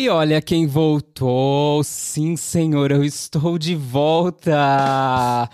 [0.00, 1.84] E olha quem voltou.
[1.84, 5.46] Sim, senhor, eu estou de volta.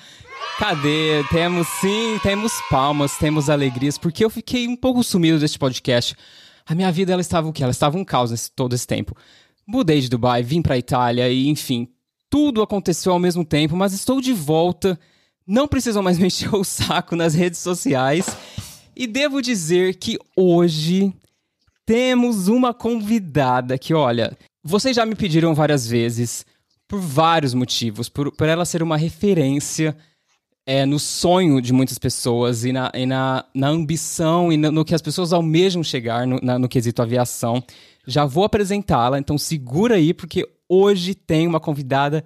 [0.56, 1.24] Cadê?
[1.32, 6.14] Temos sim, temos palmas, temos alegrias, porque eu fiquei um pouco sumido deste podcast.
[6.64, 7.64] A minha vida ela estava o quê?
[7.64, 9.16] Ela estava um caos nesse, todo esse tempo.
[9.66, 11.88] Mudei de Dubai, vim para Itália e enfim,
[12.30, 14.96] tudo aconteceu ao mesmo tempo, mas estou de volta.
[15.44, 18.36] Não precisam mais me encher o saco nas redes sociais.
[18.94, 21.12] E devo dizer que hoje
[21.86, 26.44] temos uma convidada que, olha, vocês já me pediram várias vezes,
[26.88, 29.96] por vários motivos, por, por ela ser uma referência
[30.66, 34.84] é, no sonho de muitas pessoas e na, e na, na ambição e no, no,
[34.84, 37.62] que as pessoas almejam chegar no, na, no quesito aviação.
[38.04, 42.24] Já vou apresentá-la, então segura aí, porque hoje tem uma convidada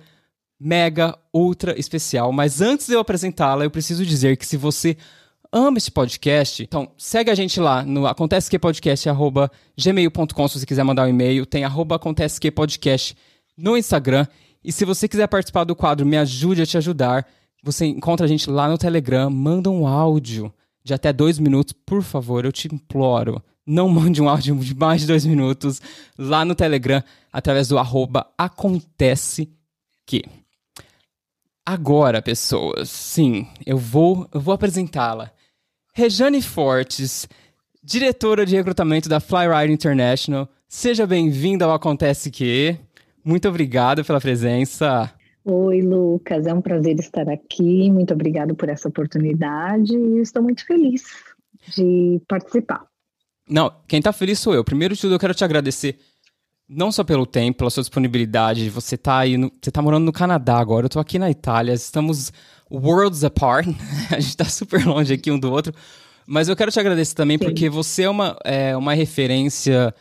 [0.58, 2.32] mega, ultra especial.
[2.32, 4.96] Mas antes de eu apresentá-la, eu preciso dizer que se você
[5.52, 11.08] ama esse podcast, então segue a gente lá no acontecequepodcast.gmail.com se você quiser mandar um
[11.08, 11.44] e-mail.
[11.44, 13.16] Tem arroba acontecequepodcast
[13.56, 14.28] no Instagram.
[14.62, 17.26] E se você quiser participar do quadro Me Ajude a Te Ajudar,
[17.62, 19.28] você encontra a gente lá no Telegram.
[19.30, 20.52] Manda um áudio
[20.84, 23.42] de até dois minutos, por favor, eu te imploro.
[23.66, 25.80] Não mande um áudio de mais de dois minutos
[26.18, 29.48] lá no Telegram, através do arroba acontece
[30.06, 30.24] que.
[31.64, 35.30] Agora, pessoas, sim, eu vou, eu vou apresentá-la.
[35.92, 37.28] Rejane Fortes,
[37.82, 40.48] diretora de recrutamento da Flyride International.
[40.68, 42.78] Seja bem-vinda ao Acontece Que.
[43.24, 45.12] Muito obrigado pela presença.
[45.44, 47.90] Oi, Lucas, é um prazer estar aqui.
[47.90, 51.02] Muito obrigado por essa oportunidade e estou muito feliz
[51.74, 52.86] de participar.
[53.48, 54.62] Não, quem está feliz sou eu.
[54.62, 55.98] Primeiro de tudo, eu quero te agradecer
[56.68, 58.70] não só pelo tempo, pela sua disponibilidade.
[58.70, 61.72] Você está aí, no, você tá morando no Canadá agora, eu estou aqui na Itália.
[61.72, 62.32] Estamos
[62.70, 63.66] worlds apart.
[64.10, 65.74] a gente tá super longe aqui um do outro.
[66.26, 67.44] Mas eu quero te agradecer também Sim.
[67.44, 69.94] porque você é uma, é, uma referência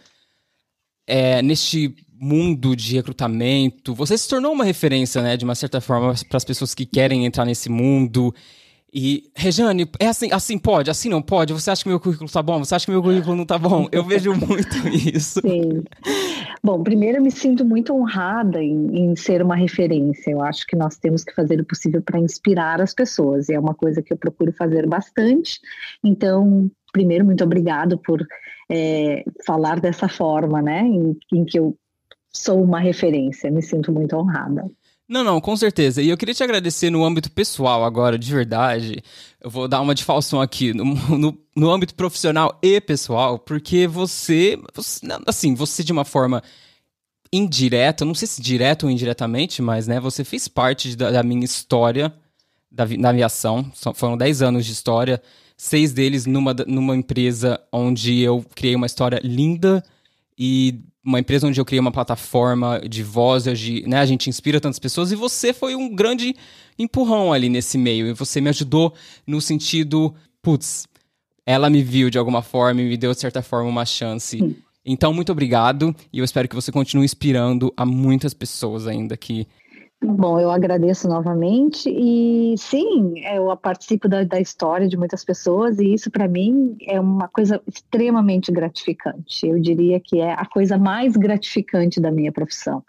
[1.07, 3.96] é, neste mundo de recrutamento.
[3.96, 7.25] Você se tornou uma referência, né, de uma certa forma, para as pessoas que querem
[7.25, 8.34] entrar nesse mundo.
[8.94, 11.53] E, Rejane, é assim, assim pode, assim não pode?
[11.53, 12.59] Você acha que meu currículo tá bom?
[12.59, 13.88] Você acha que meu currículo não tá bom?
[13.91, 15.41] Eu vejo muito isso.
[15.41, 15.83] Sim.
[16.63, 20.31] Bom, primeiro eu me sinto muito honrada em, em, ser uma referência.
[20.31, 23.47] Eu acho que nós temos que fazer o possível para inspirar as pessoas.
[23.47, 25.59] E é uma coisa que eu procuro fazer bastante.
[26.03, 28.25] Então, primeiro, muito obrigado por
[28.71, 30.81] é, falar dessa forma, né?
[30.81, 31.77] Em, em que eu
[32.31, 33.51] sou uma referência.
[33.51, 34.69] Me sinto muito honrada.
[35.09, 36.03] Não, não, com certeza.
[36.03, 39.03] E eu queria te agradecer no âmbito pessoal agora, de verdade.
[39.42, 40.86] Eu vou dar uma de falsão aqui, no,
[41.18, 46.44] no, no âmbito profissional e pessoal, porque você, você, assim, você de uma forma
[47.34, 51.44] indireta, não sei se direto ou indiretamente, mas, né, você fez parte da, da minha
[51.44, 52.14] história
[52.72, 53.66] da, na aviação.
[53.96, 55.19] Foram 10 anos de história,
[55.58, 59.84] seis deles numa, numa empresa onde eu criei uma história linda
[60.38, 64.60] e uma empresa onde eu criei uma plataforma de voz, de, né, a gente inspira
[64.60, 66.36] tantas pessoas, e você foi um grande
[66.78, 68.94] empurrão ali nesse meio, e você me ajudou
[69.26, 70.88] no sentido, putz,
[71.46, 74.56] ela me viu de alguma forma e me deu, de certa forma, uma chance.
[74.86, 79.48] Então, muito obrigado, e eu espero que você continue inspirando a muitas pessoas ainda que
[80.02, 85.94] Bom, eu agradeço novamente e sim, eu participo da, da história de muitas pessoas e
[85.94, 89.46] isso para mim é uma coisa extremamente gratificante.
[89.46, 92.82] Eu diria que é a coisa mais gratificante da minha profissão.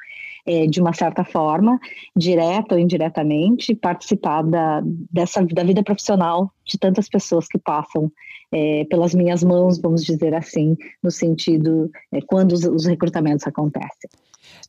[0.46, 1.78] É, de uma certa forma,
[2.16, 4.82] direta ou indiretamente, participar da,
[5.12, 8.10] dessa, da vida profissional de tantas pessoas que passam
[8.50, 14.08] é, pelas minhas mãos, vamos dizer assim, no sentido é, quando os, os recrutamentos acontecem.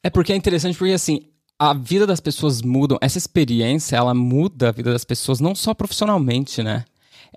[0.04, 4.70] É porque é interessante, porque assim, a vida das pessoas muda, essa experiência, ela muda
[4.70, 6.86] a vida das pessoas não só profissionalmente, né?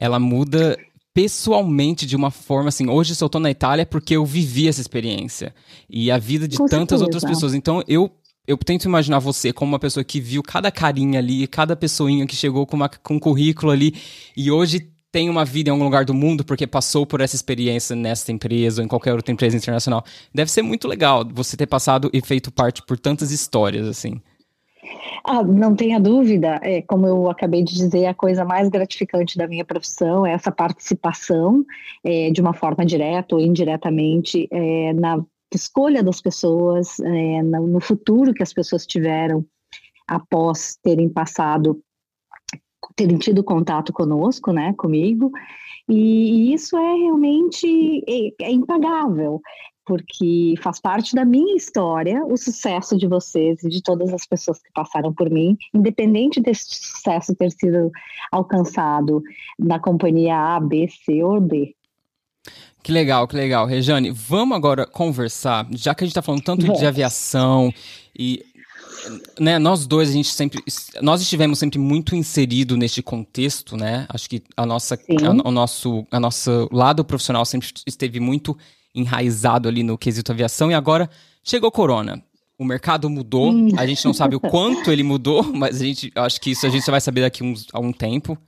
[0.00, 0.78] Ela muda
[1.12, 4.66] pessoalmente de uma forma assim, hoje se eu tô na Itália é porque eu vivi
[4.66, 5.54] essa experiência
[5.90, 7.04] e a vida de Com tantas certeza.
[7.04, 7.52] outras pessoas.
[7.52, 8.10] Então eu
[8.46, 12.34] eu tento imaginar você como uma pessoa que viu cada carinha ali, cada pessoinha que
[12.34, 13.94] chegou com, uma, com um currículo ali
[14.34, 17.94] e hoje tem uma vida em algum lugar do mundo porque passou por essa experiência
[17.94, 20.02] nessa empresa ou em qualquer outra empresa internacional.
[20.34, 24.20] Deve ser muito legal você ter passado e feito parte por tantas histórias assim.
[25.22, 29.46] Ah, não tenha dúvida, é, como eu acabei de dizer, a coisa mais gratificante da
[29.46, 31.64] minha profissão é essa participação
[32.02, 35.24] é, de uma forma direta ou indiretamente é, na
[35.54, 39.46] escolha das pessoas, é, no futuro que as pessoas tiveram
[40.08, 41.80] após terem passado
[42.96, 45.30] terem tido contato conosco, né, comigo,
[45.88, 49.40] e, e isso é realmente é, é impagável,
[49.84, 54.60] porque faz parte da minha história o sucesso de vocês e de todas as pessoas
[54.62, 57.90] que passaram por mim, independente desse sucesso ter sido
[58.32, 59.22] alcançado
[59.58, 61.74] na companhia A, B, C ou D.
[62.82, 63.66] Que legal, que legal.
[63.66, 67.72] Rejane, vamos agora conversar, já que a gente está falando tanto de aviação
[68.18, 68.44] e
[69.38, 70.62] né, nós dois a gente sempre
[71.02, 74.06] nós estivemos sempre muito inserido neste contexto, né?
[74.08, 78.56] Acho que a nossa a, o nosso a nosso lado profissional sempre esteve muito
[78.94, 81.10] enraizado ali no quesito aviação e agora
[81.42, 82.22] chegou corona.
[82.56, 83.70] O mercado mudou, hum.
[83.76, 86.70] a gente não sabe o quanto ele mudou, mas a gente acho que isso a
[86.70, 88.38] gente vai saber daqui uns, a um tempo,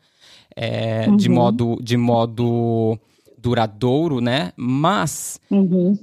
[0.54, 1.16] é, uhum.
[1.16, 2.98] de modo de modo
[3.36, 4.52] duradouro, né?
[4.56, 5.98] Mas uhum.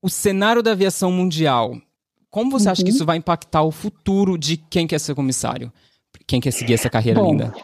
[0.00, 1.78] o cenário da aviação mundial
[2.34, 2.72] como você uhum.
[2.72, 2.96] acha que uhum.
[2.96, 5.72] isso vai impactar o futuro de quem quer ser comissário?
[6.26, 7.54] Quem quer seguir essa carreira Bom, linda?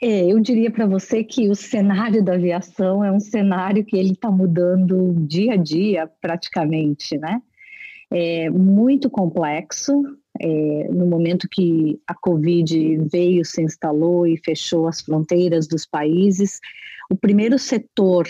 [0.00, 4.12] É, eu diria para você que o cenário da aviação é um cenário que ele
[4.12, 7.42] está mudando dia a dia, praticamente, né?
[8.10, 9.92] É muito complexo.
[10.40, 16.58] É, no momento que a Covid veio, se instalou e fechou as fronteiras dos países,
[17.10, 18.26] o primeiro setor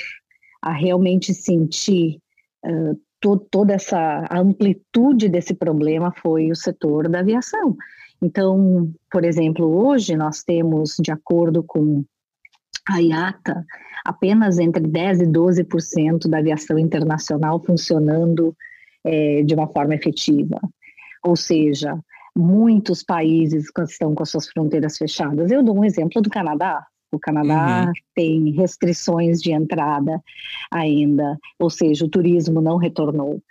[0.60, 2.18] a realmente sentir
[2.66, 7.74] uh, to, toda essa amplitude desse problema foi o setor da aviação.
[8.20, 12.04] Então, por exemplo, hoje nós temos, de acordo com
[12.86, 13.64] a IATA,
[14.04, 18.54] apenas entre 10% e 12% da aviação internacional funcionando
[19.02, 20.60] é, de uma forma efetiva.
[21.24, 21.98] Ou seja,
[22.36, 25.50] muitos países estão com as suas fronteiras fechadas.
[25.50, 26.86] Eu dou um exemplo do Canadá.
[27.14, 27.92] O Canadá uhum.
[28.14, 30.22] tem restrições de entrada
[30.70, 33.42] ainda, ou seja, o turismo não retornou.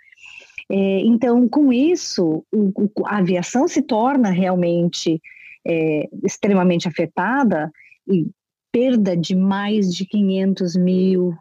[0.70, 2.72] É, então, com isso, o,
[3.04, 5.20] a aviação se torna realmente
[5.66, 7.70] é, extremamente afetada
[8.08, 8.26] e
[8.72, 11.34] perda de mais de 500 mil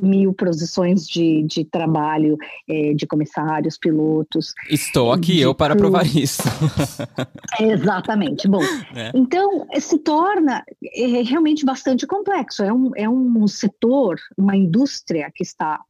[0.00, 2.36] mil posições de, de trabalho
[2.68, 4.52] é, de comissários, pilotos.
[4.70, 6.42] Estou aqui eu para provar isso.
[7.60, 8.48] Exatamente.
[8.48, 8.62] Bom,
[8.94, 9.10] é.
[9.14, 12.62] então se torna é, realmente bastante complexo.
[12.62, 15.80] É um, é um setor, uma indústria que está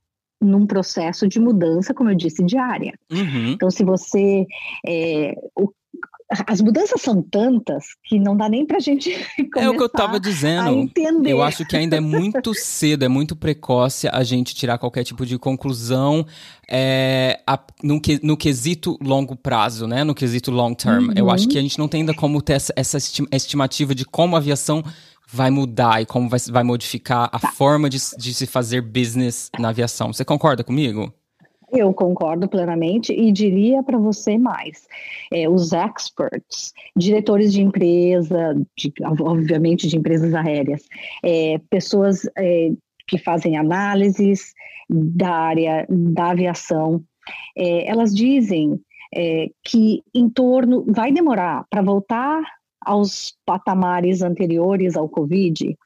[0.41, 2.99] num processo de mudança, como eu disse, diária.
[3.11, 3.53] Uhum.
[3.53, 4.45] Então, se você.
[4.87, 5.71] É, o
[6.47, 9.11] as mudanças são tantas que não dá nem para a gente
[9.57, 10.91] É o que eu estava dizendo.
[11.25, 15.27] Eu acho que ainda é muito cedo, é muito precoce a gente tirar qualquer tipo
[15.27, 16.27] de conclusão
[16.69, 20.05] é, a, no, que, no quesito longo prazo, né?
[20.05, 21.09] No quesito long term.
[21.09, 21.15] Uhum.
[21.17, 22.99] Eu acho que a gente não tem ainda como ter essa, essa
[23.33, 24.83] estimativa de como a aviação
[25.33, 27.49] vai mudar e como vai, vai modificar a tá.
[27.53, 30.13] forma de, de se fazer business na aviação.
[30.13, 31.13] Você concorda comigo?
[31.73, 34.87] Eu concordo plenamente e diria para você mais:
[35.33, 40.87] é, os experts, diretores de empresa, de, obviamente de empresas aéreas,
[41.25, 42.73] é, pessoas é,
[43.09, 44.53] que fazem análises
[44.89, 47.03] da área da aviação,
[47.57, 48.79] é, elas dizem
[49.15, 52.43] é, que em torno vai demorar para voltar
[52.85, 55.77] aos patamares anteriores ao Covid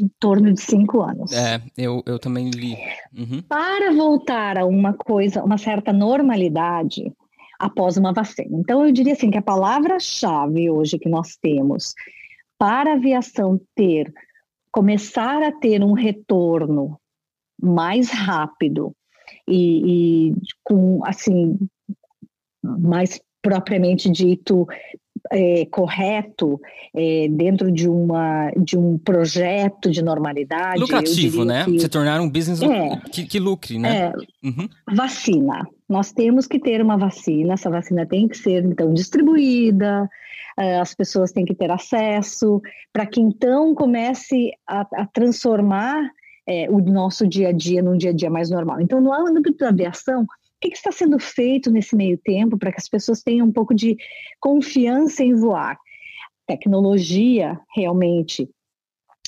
[0.00, 1.32] em torno de cinco anos.
[1.32, 2.76] É, eu, eu também li.
[3.16, 3.42] Uhum.
[3.42, 7.12] Para voltar a uma coisa, uma certa normalidade
[7.58, 8.58] após uma vacina.
[8.58, 11.94] Então, eu diria assim que a palavra-chave hoje que nós temos
[12.58, 14.12] para a aviação ter,
[14.72, 16.98] começar a ter um retorno
[17.60, 18.94] mais rápido
[19.48, 21.58] e, e com, assim,
[22.62, 24.66] mais propriamente dito,
[25.32, 26.60] é, correto
[26.94, 30.80] é, dentro de, uma, de um projeto de normalidade.
[30.80, 31.64] Lucrativo, né?
[31.64, 34.06] Que, Se tornar um business é, que, que, lucre, né?
[34.06, 34.12] É,
[34.46, 34.68] uhum.
[34.92, 35.66] Vacina.
[35.88, 40.08] Nós temos que ter uma vacina, essa vacina tem que ser, então, distribuída,
[40.58, 42.60] é, as pessoas têm que ter acesso,
[42.92, 46.02] para que então comece a, a transformar
[46.46, 48.80] é, o nosso dia a dia num dia a dia mais normal.
[48.80, 50.26] Então, no âmbito da aviação,
[50.64, 53.74] que, que está sendo feito nesse meio tempo para que as pessoas tenham um pouco
[53.74, 53.96] de
[54.40, 55.78] confiança em voar?
[56.46, 58.48] Tecnologia realmente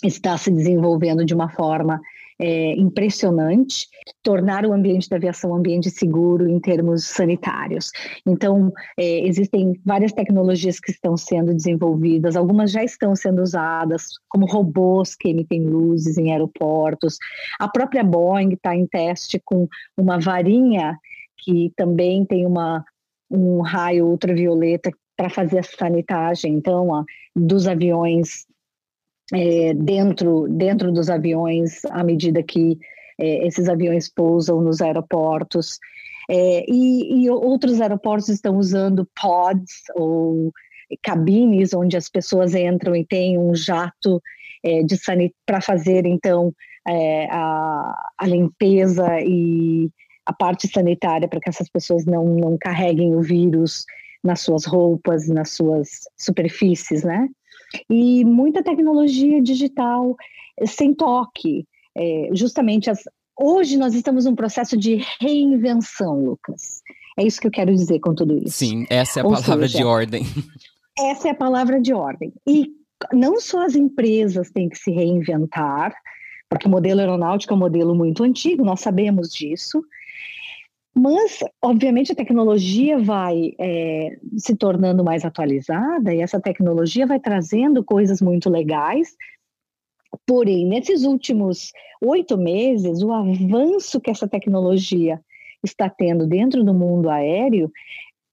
[0.03, 2.01] está se desenvolvendo de uma forma
[2.39, 3.87] é, impressionante,
[4.23, 7.91] tornar o ambiente da aviação um ambiente seguro em termos sanitários.
[8.27, 14.47] Então, é, existem várias tecnologias que estão sendo desenvolvidas, algumas já estão sendo usadas, como
[14.47, 17.17] robôs que emitem luzes em aeroportos.
[17.59, 19.67] A própria Boeing está em teste com
[19.97, 20.99] uma varinha
[21.39, 22.85] que também tem uma,
[23.31, 28.47] um raio ultravioleta para fazer a sanitagem, então, ó, dos aviões,
[29.33, 32.79] é, dentro, dentro dos aviões, à medida que
[33.19, 35.79] é, esses aviões pousam nos aeroportos.
[36.29, 40.53] É, e, e, outros aeroportos estão usando pods ou
[41.03, 44.21] cabines onde as pessoas entram e tem um jato
[44.65, 44.81] é,
[45.45, 46.53] para fazer então
[46.87, 49.91] é, a, a limpeza e
[50.27, 53.85] a parte sanitária para que essas pessoas não, não carreguem o vírus
[54.23, 57.29] nas suas roupas, nas suas superfícies, né?
[57.89, 60.17] E muita tecnologia digital
[60.67, 61.65] sem toque.
[61.97, 63.01] é, justamente as.
[63.39, 66.83] Hoje nós estamos num processo de reinvenção, Lucas.
[67.19, 68.59] É isso que eu quero dizer com tudo isso.
[68.59, 70.23] Sim, essa é a Ou palavra seja, de ordem.
[70.99, 72.33] Essa é a palavra de ordem.
[72.47, 72.71] E
[73.13, 75.95] não só as empresas têm que se reinventar,
[76.49, 79.83] porque o modelo aeronáutico é um modelo muito antigo, nós sabemos disso,
[80.99, 87.85] mas, obviamente, a tecnologia vai é, se tornando mais atualizada e essa tecnologia vai trazendo
[87.85, 89.15] coisas muito legais.
[90.27, 91.71] Porém, nesses últimos
[92.03, 95.21] oito meses, o avanço que essa tecnologia
[95.63, 97.71] está tendo dentro do mundo aéreo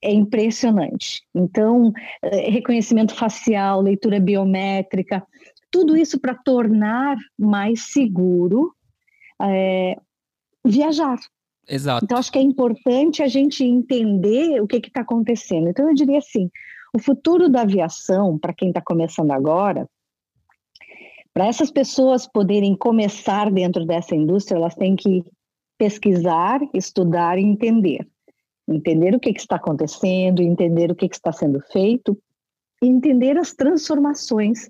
[0.02, 1.22] é impressionante.
[1.36, 1.92] Então,
[2.22, 5.22] é, reconhecimento facial, leitura biométrica,
[5.70, 8.74] tudo isso para tornar mais seguro
[9.42, 9.98] é,
[10.66, 11.20] viajar.
[11.68, 12.04] Exato.
[12.04, 15.70] Então, acho que é importante a gente entender o que está acontecendo.
[15.70, 16.50] Então, eu diria assim:
[16.94, 19.88] o futuro da aviação, para quem está começando agora,
[21.34, 25.24] para essas pessoas poderem começar dentro dessa indústria, elas têm que
[25.78, 28.08] pesquisar, estudar e entender.
[28.68, 32.18] Entender o que, que está acontecendo, entender o que, que está sendo feito,
[32.82, 34.68] entender as transformações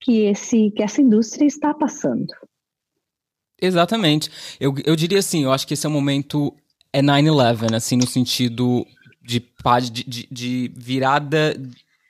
[0.00, 2.32] que, esse, que essa indústria está passando.
[3.60, 4.30] Exatamente.
[4.60, 6.54] Eu, eu diria assim, eu acho que esse é o momento
[6.92, 8.86] é 9-11, assim, no sentido
[9.22, 9.44] de,
[9.90, 11.54] de, de, de virada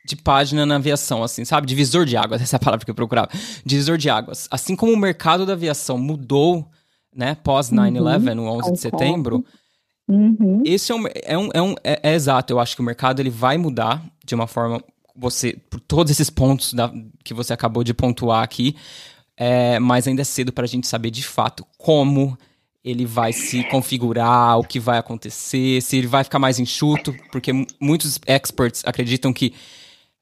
[0.09, 1.67] de página na aviação, assim, sabe?
[1.67, 3.29] Divisor de águas, essa é a palavra que eu procurava.
[3.65, 4.49] Divisor de águas.
[4.51, 6.67] Assim como o mercado da aviação mudou,
[7.15, 8.35] né, pós 9-11, uhum.
[8.35, 9.45] no 11 de setembro,
[10.09, 10.63] uhum.
[10.65, 13.21] esse é um, é, um, é, um é, é, exato, eu acho que o mercado
[13.21, 14.83] ele vai mudar de uma forma,
[15.15, 16.93] você, por todos esses pontos da,
[17.25, 18.77] que você acabou de pontuar aqui,
[19.39, 22.37] é, mas ainda é cedo para a gente saber de fato como
[22.85, 27.53] ele vai se configurar, o que vai acontecer, se ele vai ficar mais enxuto, porque
[27.81, 29.53] muitos experts acreditam que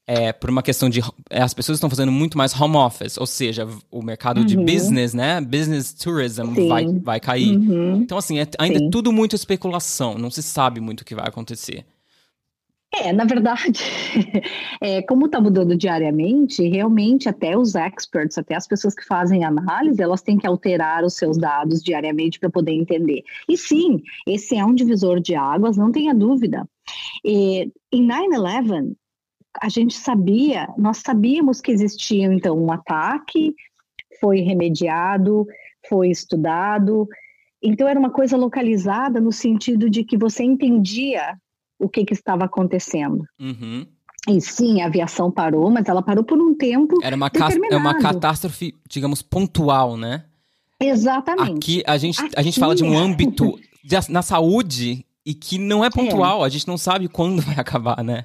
[0.06, 3.26] é, por uma questão de é, as pessoas estão fazendo muito mais home office, ou
[3.26, 4.46] seja, o mercado uhum.
[4.46, 7.56] de business, né, business tourism vai, vai cair.
[7.56, 7.96] Uhum.
[7.96, 11.26] Então assim, é, ainda é tudo muito especulação, não se sabe muito o que vai
[11.26, 11.84] acontecer.
[12.94, 13.80] É, na verdade,
[14.80, 20.00] é, como está mudando diariamente, realmente até os experts, até as pessoas que fazem análise,
[20.00, 23.22] elas têm que alterar os seus dados diariamente para poder entender.
[23.48, 26.66] E sim, esse é um divisor de águas, não tenha dúvida.
[27.24, 28.96] E, em 9-11,
[29.60, 33.54] a gente sabia, nós sabíamos que existia então um ataque,
[34.20, 35.46] foi remediado,
[35.88, 37.08] foi estudado,
[37.62, 41.36] então era uma coisa localizada no sentido de que você entendia
[41.78, 43.24] o que, que estava acontecendo.
[43.40, 43.86] Uhum.
[44.28, 46.96] E sim, a aviação parou, mas ela parou por um tempo.
[47.02, 47.30] Era uma,
[47.70, 50.24] é uma catástrofe, digamos, pontual, né?
[50.80, 51.56] Exatamente.
[51.56, 52.34] Aqui a gente, Aqui...
[52.36, 56.46] a gente fala de um âmbito de, na saúde e que não é pontual, é.
[56.46, 58.24] a gente não sabe quando vai acabar, né?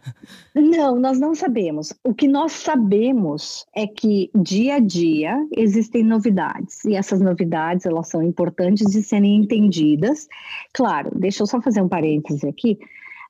[0.53, 1.91] Não, nós não sabemos.
[2.03, 8.07] O que nós sabemos é que dia a dia existem novidades e essas novidades elas
[8.07, 10.27] são importantes de serem entendidas.
[10.73, 12.77] Claro, deixa eu só fazer um parêntese aqui.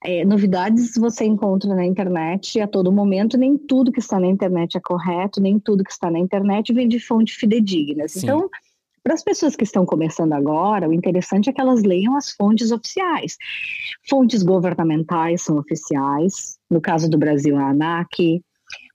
[0.03, 4.75] É, novidades você encontra na internet a todo momento, nem tudo que está na internet
[4.75, 8.13] é correto, nem tudo que está na internet vem de fontes fidedignas.
[8.13, 8.21] Sim.
[8.23, 8.49] Então,
[9.03, 12.71] para as pessoas que estão começando agora, o interessante é que elas leiam as fontes
[12.71, 13.37] oficiais.
[14.09, 18.43] Fontes governamentais são oficiais, no caso do Brasil, a ANAC,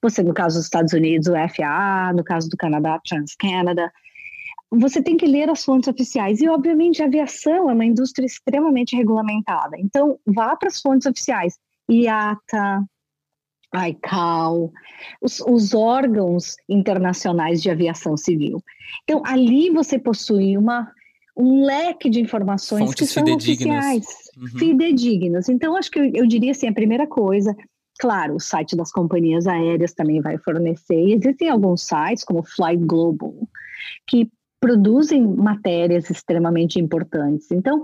[0.02, 3.92] você, no caso dos Estados Unidos, o FAA, no caso do Canadá, TransCanada
[4.78, 6.40] você tem que ler as fontes oficiais.
[6.40, 9.76] E, obviamente, a aviação é uma indústria extremamente regulamentada.
[9.78, 11.58] Então, vá para as fontes oficiais.
[11.90, 12.84] IATA,
[13.74, 14.72] ICAO,
[15.20, 18.62] os, os, órgãos internacionais de aviação civil.
[19.04, 20.90] Então, ali você possui uma,
[21.36, 24.06] um leque de informações Fontes que são oficiais,
[24.36, 24.58] uhum.
[24.58, 25.48] fidedignas.
[25.48, 27.54] Então, acho que eu, eu diria assim, a primeira coisa,
[27.98, 31.12] claro, o site das companhias aéreas também vai fornecer.
[31.12, 33.34] Existem alguns sites, como Flight Global,
[34.06, 37.50] que produzem matérias extremamente importantes.
[37.50, 37.82] Então,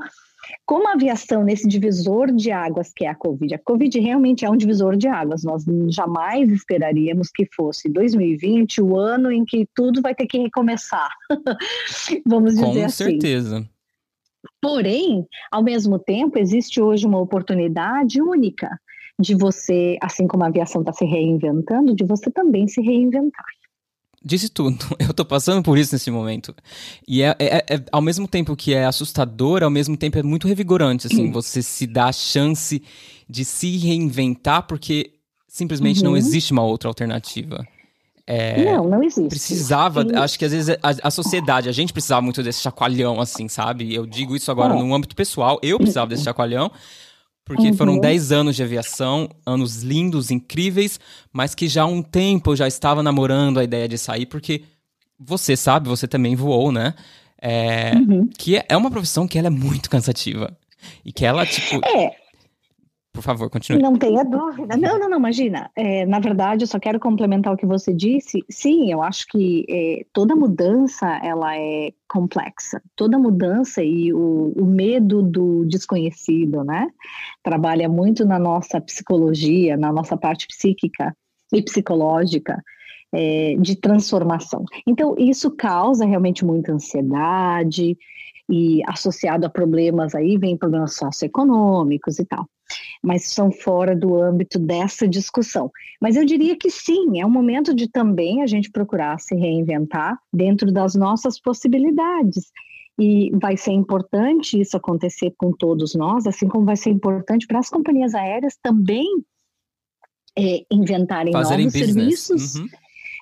[0.67, 4.51] como a aviação nesse divisor de águas que é a Covid, a Covid realmente é
[4.51, 5.45] um divisor de águas.
[5.45, 11.11] Nós jamais esperaríamos que fosse 2020 o ano em que tudo vai ter que recomeçar.
[12.27, 13.05] Vamos dizer Com assim.
[13.05, 13.69] Com certeza.
[14.61, 18.69] Porém, ao mesmo tempo, existe hoje uma oportunidade única
[19.19, 23.45] de você, assim como a aviação está se reinventando, de você também se reinventar
[24.25, 24.79] disse tudo.
[24.99, 26.55] Eu tô passando por isso nesse momento.
[27.07, 30.49] E é, é, é, ao mesmo tempo que é assustador, ao mesmo tempo é muito
[30.49, 32.83] revigorante, assim, você se dá a chance
[33.29, 35.13] de se reinventar, porque
[35.49, 36.11] simplesmente uhum.
[36.11, 37.67] não existe uma outra alternativa.
[38.27, 39.29] É, não, não existe.
[39.29, 43.49] Precisava, acho que às vezes a, a, sociedade, a gente precisava muito desse chacoalhão, assim,
[43.49, 43.93] sabe?
[43.93, 44.79] Eu digo isso agora é.
[44.79, 46.71] no âmbito pessoal, eu precisava desse chacoalhão,
[47.45, 47.77] porque uhum.
[47.77, 50.99] foram 10 anos de aviação, anos lindos, incríveis,
[51.33, 54.63] mas que já há um tempo eu já estava namorando a ideia de sair, porque
[55.19, 56.95] você sabe, você também voou, né?
[57.41, 58.29] É, uhum.
[58.39, 60.57] Que é, é uma profissão que ela é muito cansativa.
[61.05, 61.81] E que ela, tipo.
[61.85, 62.22] É.
[63.13, 63.83] Por favor, continue.
[63.83, 64.75] Não tenha dúvida.
[64.75, 65.71] Não, não, não, imagina.
[65.77, 68.43] É, na verdade, eu só quero complementar o que você disse.
[68.49, 72.81] Sim, eu acho que é, toda mudança, ela é complexa.
[72.97, 76.89] Toda mudança e o, o medo do desconhecido, né?
[77.43, 81.15] Trabalha muito na nossa psicologia, na nossa parte psíquica
[81.53, 82.63] e psicológica.
[83.15, 84.65] É, de transformação.
[84.87, 87.95] Então, isso causa realmente muita ansiedade,
[88.49, 92.49] e associado a problemas aí vem problemas socioeconômicos e tal
[93.03, 95.71] mas são fora do âmbito dessa discussão.
[96.01, 100.19] Mas eu diria que sim, é um momento de também a gente procurar se reinventar
[100.33, 102.53] dentro das nossas possibilidades.
[102.99, 107.59] E vai ser importante isso acontecer com todos nós, assim como vai ser importante para
[107.59, 109.07] as companhias aéreas também
[110.39, 112.21] é, inventarem Fazerem novos business.
[112.21, 112.55] serviços.
[112.57, 112.69] Uhum.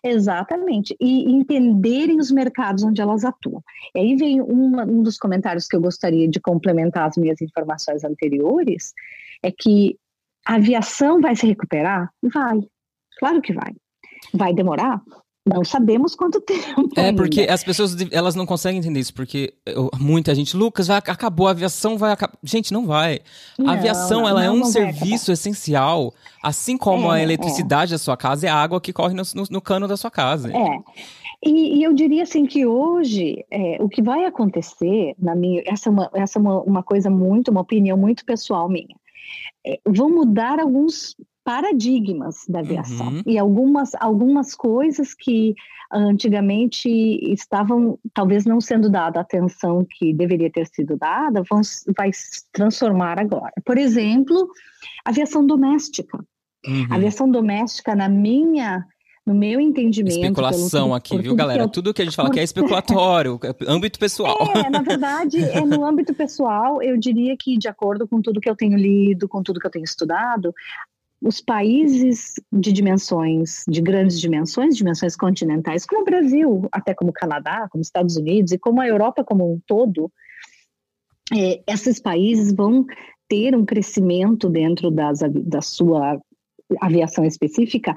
[0.02, 3.62] Exatamente, e entenderem os mercados onde elas atuam.
[3.94, 8.02] E aí vem uma, um dos comentários que eu gostaria de complementar as minhas informações
[8.02, 8.94] anteriores,
[9.42, 9.96] é que
[10.46, 12.10] a aviação vai se recuperar?
[12.22, 12.60] Vai,
[13.18, 13.72] claro que vai.
[14.34, 15.02] Vai demorar?
[15.46, 16.88] Não sabemos quanto tempo.
[16.96, 17.22] É ainda.
[17.22, 19.54] porque as pessoas elas não conseguem entender isso, porque
[19.98, 22.36] muita gente, Lucas, vai, acabou, a aviação vai acabar.
[22.42, 23.20] Gente, não vai.
[23.58, 27.22] Não, a aviação não, ela é não, é um serviço essencial, assim como é, a
[27.22, 27.94] eletricidade é.
[27.94, 30.52] da sua casa é a água que corre no, no, no cano da sua casa.
[30.52, 30.78] É.
[31.42, 35.88] E, e, eu diria assim que hoje é, o que vai acontecer, na minha, essa
[35.88, 38.94] é, uma, essa é uma, uma coisa muito, uma opinião muito pessoal minha.
[39.66, 43.22] É, vão mudar alguns paradigmas da aviação uhum.
[43.26, 45.54] e algumas algumas coisas que
[45.92, 46.88] antigamente
[47.32, 51.60] estavam talvez não sendo dada a atenção que deveria ter sido dada vão
[51.96, 54.48] vai se transformar agora por exemplo
[55.04, 56.18] aviação doméstica
[56.66, 56.86] uhum.
[56.90, 58.86] aviação doméstica na minha
[59.26, 60.16] no meu entendimento.
[60.16, 61.64] Especulação pelo, aqui, viu, galera?
[61.64, 64.38] Eu, Tudo que a gente fala aqui é especulatório, é âmbito pessoal.
[64.56, 68.48] É, na verdade, é no âmbito pessoal, eu diria que, de acordo com tudo que
[68.48, 70.54] eu tenho lido, com tudo que eu tenho estudado,
[71.22, 77.14] os países de dimensões, de grandes dimensões, dimensões continentais, como o Brasil, até como o
[77.14, 80.10] Canadá, como os Estados Unidos e como a Europa como um todo,
[81.32, 82.86] é, esses países vão
[83.28, 86.20] ter um crescimento dentro das, da sua
[86.80, 87.94] aviação específica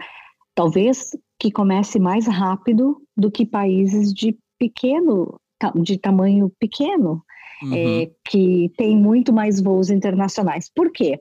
[0.56, 5.40] talvez que comece mais rápido do que países de pequeno,
[5.76, 7.24] de tamanho pequeno,
[7.62, 7.74] uhum.
[7.74, 10.70] é, que tem muito mais voos internacionais.
[10.74, 11.20] Por quê?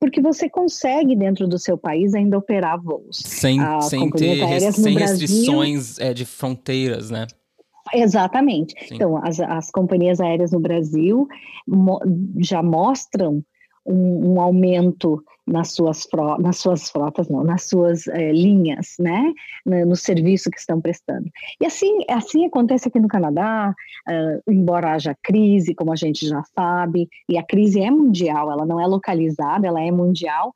[0.00, 3.18] Porque você consegue, dentro do seu país, ainda operar voos.
[3.18, 7.26] Sem, sem ter sem restrições é, de fronteiras, né?
[7.92, 8.74] Exatamente.
[8.86, 8.94] Sim.
[8.94, 11.26] Então, as, as companhias aéreas no Brasil
[11.66, 12.00] mo
[12.38, 13.42] já mostram
[13.88, 16.06] um, um aumento nas suas,
[16.38, 19.32] nas suas frotas, não, nas suas é, linhas, né,
[19.64, 21.28] no serviço que estão prestando.
[21.60, 23.74] E assim, assim acontece aqui no Canadá,
[24.08, 28.66] uh, embora haja crise, como a gente já sabe, e a crise é mundial, ela
[28.66, 30.52] não é localizada, ela é mundial,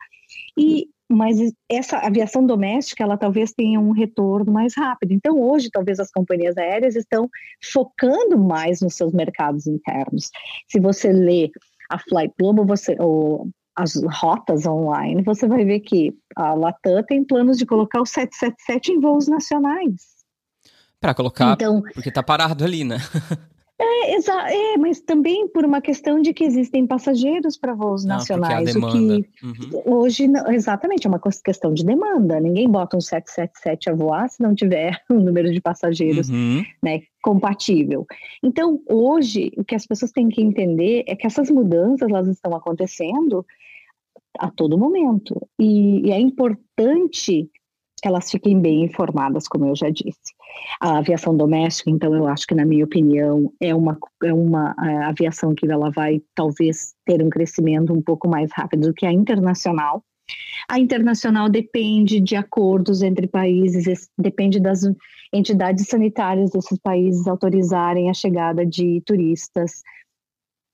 [0.58, 1.36] e mas
[1.68, 5.12] essa aviação doméstica, ela talvez tenha um retorno mais rápido.
[5.12, 7.28] Então, hoje, talvez as companhias aéreas estão
[7.72, 10.30] focando mais nos seus mercados internos.
[10.68, 11.50] Se você lê
[11.92, 17.24] a Flight Global, você, ou as rotas online, você vai ver que a Latam tem
[17.24, 20.12] planos de colocar o 777 em voos nacionais.
[21.00, 22.98] Para colocar, então, porque está parado ali, né?
[23.82, 28.74] É, é, mas também por uma questão de que existem passageiros para voos Não, nacionais.
[28.74, 29.82] É o que uhum.
[29.84, 32.38] hoje, exatamente, é uma questão de demanda.
[32.38, 36.62] Ninguém bota um 777 a voar se não tiver um número de passageiros uhum.
[36.82, 38.06] né, compatível.
[38.42, 42.54] Então, hoje, o que as pessoas têm que entender é que essas mudanças elas estão
[42.54, 43.44] acontecendo
[44.38, 45.40] a todo momento.
[45.58, 47.50] E, e é importante
[48.02, 50.34] que elas fiquem bem informadas, como eu já disse.
[50.80, 54.74] A aviação doméstica, então, eu acho que, na minha opinião, é uma, é uma
[55.06, 59.12] aviação que ela vai talvez ter um crescimento um pouco mais rápido do que a
[59.12, 60.04] internacional.
[60.68, 64.80] A internacional depende de acordos entre países, depende das
[65.32, 69.82] entidades sanitárias desses países autorizarem a chegada de turistas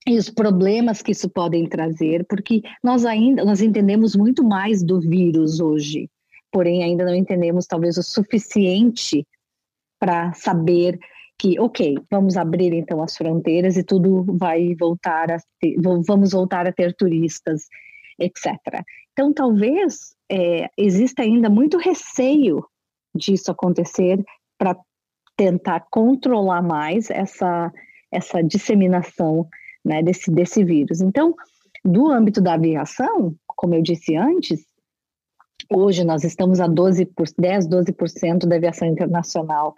[0.06, 5.00] e os problemas que isso podem trazer, porque nós ainda nós entendemos muito mais do
[5.00, 6.08] vírus hoje
[6.50, 9.26] porém ainda não entendemos talvez o suficiente
[9.98, 10.98] para saber
[11.38, 16.66] que, ok, vamos abrir então as fronteiras e tudo vai voltar a ter, vamos voltar
[16.66, 17.68] a ter turistas,
[18.18, 18.56] etc.
[19.12, 22.64] Então, talvez é, exista ainda muito receio
[23.14, 24.22] disso acontecer
[24.58, 24.76] para
[25.36, 27.72] tentar controlar mais essa,
[28.12, 29.48] essa disseminação
[29.84, 31.00] né, desse, desse vírus.
[31.00, 31.34] Então,
[31.84, 34.66] do âmbito da aviação, como eu disse antes,
[35.70, 39.74] Hoje nós estamos a 12 por, 10, 12% da aviação internacional,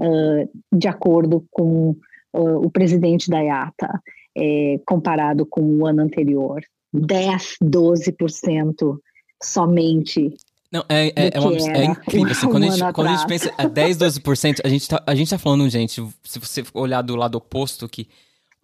[0.00, 1.96] uh, de acordo com
[2.32, 4.02] o, o presidente da IATA,
[4.36, 6.62] é, comparado com o ano anterior.
[6.92, 8.98] 10, 12%
[9.42, 10.34] somente
[10.70, 12.30] não, é, é, é, uma, é incrível.
[12.30, 15.14] Assim, quando, a gente, quando, a gente, pensa a 10, 12%, a gente, tá, a
[15.14, 18.06] gente tá falando, gente, se você olhar do lado oposto, que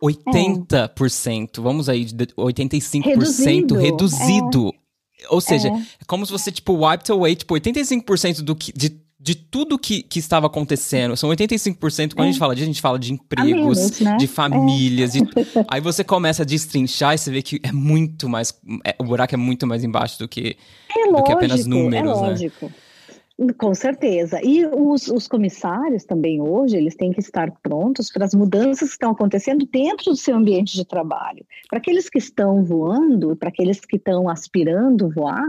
[0.02, 1.62] 80%, é.
[1.62, 3.74] vamos aí, 85% reduzido.
[3.76, 4.74] reduzido.
[5.20, 5.26] É.
[5.28, 5.72] Ou seja, é.
[5.72, 6.04] é.
[6.06, 10.18] como se você, tipo, wiped away, tipo, 85% do que, de de tudo que, que
[10.18, 11.16] estava acontecendo.
[11.16, 12.12] São 85%.
[12.12, 12.28] Quando é.
[12.28, 14.16] a gente fala disso, a gente fala de empregos, menos, né?
[14.18, 15.16] de famílias.
[15.16, 15.20] É.
[15.20, 15.26] De...
[15.66, 18.54] Aí você começa a destrinchar e você vê que é muito mais.
[18.84, 20.58] É, o buraco é muito mais embaixo do que,
[20.94, 22.66] é do que apenas números, é lógico.
[22.66, 22.72] Né?
[23.58, 24.40] Com certeza.
[24.44, 28.94] E os, os comissários também hoje, eles têm que estar prontos para as mudanças que
[28.94, 31.44] estão acontecendo dentro do seu ambiente de trabalho.
[31.68, 35.44] Para aqueles que estão voando, para aqueles que estão aspirando voar,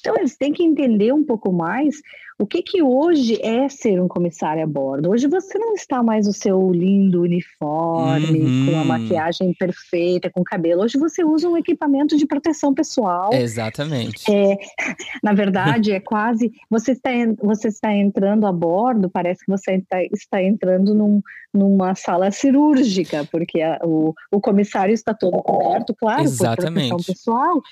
[0.00, 2.00] então, eles têm que entender um pouco mais
[2.40, 5.10] o que, que hoje é ser um comissário a bordo.
[5.10, 8.66] Hoje você não está mais o seu lindo uniforme, uhum.
[8.66, 10.82] com a maquiagem perfeita, com o cabelo.
[10.82, 13.34] Hoje você usa um equipamento de proteção pessoal.
[13.34, 14.24] Exatamente.
[14.32, 14.56] É,
[15.22, 16.50] na verdade, é quase.
[16.70, 17.10] Você está,
[17.42, 21.20] você está entrando a bordo, parece que você está, está entrando num,
[21.52, 26.88] numa sala cirúrgica, porque a, o, o comissário está todo coberto, claro, Exatamente.
[26.88, 27.62] por proteção pessoal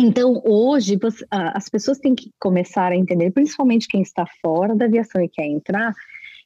[0.00, 0.98] então, hoje,
[1.30, 5.46] as pessoas têm que começar a entender, principalmente quem está fora da aviação e quer
[5.46, 5.92] entrar,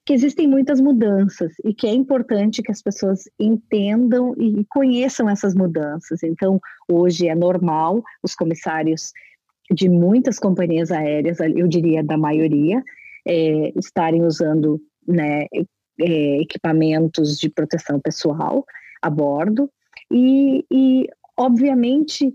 [0.05, 5.55] que existem muitas mudanças e que é importante que as pessoas entendam e conheçam essas
[5.55, 6.23] mudanças.
[6.23, 9.12] Então, hoje é normal os comissários
[9.71, 12.83] de muitas companhias aéreas, eu diria da maioria,
[13.27, 15.47] é, estarem usando né,
[16.01, 18.64] é, equipamentos de proteção pessoal
[19.01, 19.71] a bordo
[20.11, 22.33] e, e obviamente,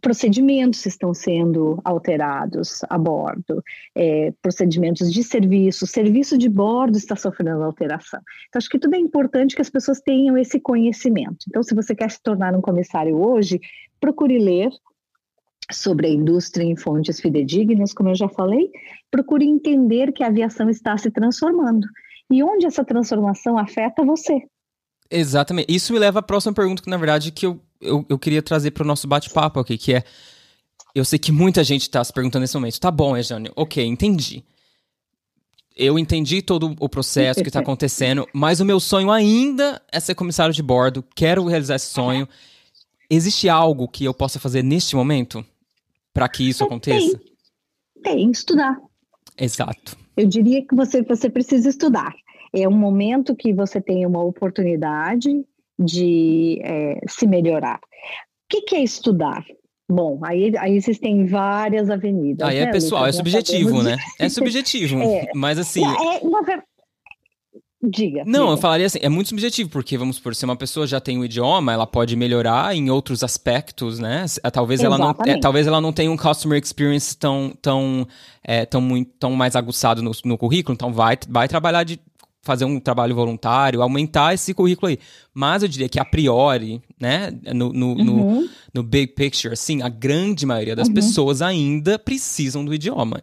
[0.00, 3.62] procedimentos estão sendo alterados a bordo,
[3.94, 8.20] é, procedimentos de serviço, serviço de bordo está sofrendo alteração.
[8.48, 11.44] Então, acho que tudo é importante que as pessoas tenham esse conhecimento.
[11.48, 13.60] Então, se você quer se tornar um comissário hoje,
[14.00, 14.70] procure ler
[15.70, 18.70] sobre a indústria em fontes fidedignas, como eu já falei,
[19.10, 21.86] procure entender que a aviação está se transformando
[22.30, 24.42] e onde essa transformação afeta você.
[25.10, 25.72] Exatamente.
[25.72, 28.70] Isso me leva à próxima pergunta, que na verdade que eu eu, eu queria trazer
[28.70, 30.04] para o nosso bate-papo aqui, que é.
[30.94, 32.80] Eu sei que muita gente está se perguntando nesse momento.
[32.80, 34.42] Tá bom, Ejane, ok, entendi.
[35.76, 40.14] Eu entendi todo o processo que está acontecendo, mas o meu sonho ainda é ser
[40.14, 41.04] comissário de bordo.
[41.14, 42.26] Quero realizar esse sonho.
[43.10, 45.44] Existe algo que eu possa fazer neste momento
[46.14, 47.20] para que isso aconteça?
[48.02, 48.80] Tem, tem, estudar.
[49.38, 49.98] Exato.
[50.16, 52.14] Eu diria que você, você precisa estudar.
[52.54, 55.44] É um momento que você tem uma oportunidade
[55.78, 57.76] de é, se melhorar.
[57.76, 59.44] O que, que, é estudar?
[59.88, 62.48] Bom, aí, aí existem várias avenidas.
[62.48, 63.96] Aí é né, pessoal, é subjetivo, né?
[64.18, 65.00] É subjetivo.
[65.00, 65.84] É, mas assim.
[65.84, 66.62] É, ver...
[67.82, 68.24] Diga.
[68.26, 68.52] Não, diga.
[68.52, 71.24] eu falaria assim, é muito subjetivo, porque vamos por se uma pessoa já tem o
[71.24, 74.24] idioma, ela pode melhorar em outros aspectos, né?
[74.52, 78.08] Talvez ela não, é, talvez ela não tenha um customer experience tão tão
[78.42, 82.00] é, tão muito tão mais aguçado no, no currículo, então vai vai trabalhar de
[82.46, 84.98] fazer um trabalho voluntário, aumentar esse currículo aí.
[85.34, 88.04] Mas eu diria que a priori, né, no, no, uhum.
[88.04, 90.94] no, no, big picture, assim, a grande maioria das uhum.
[90.94, 93.20] pessoas ainda precisam do idioma.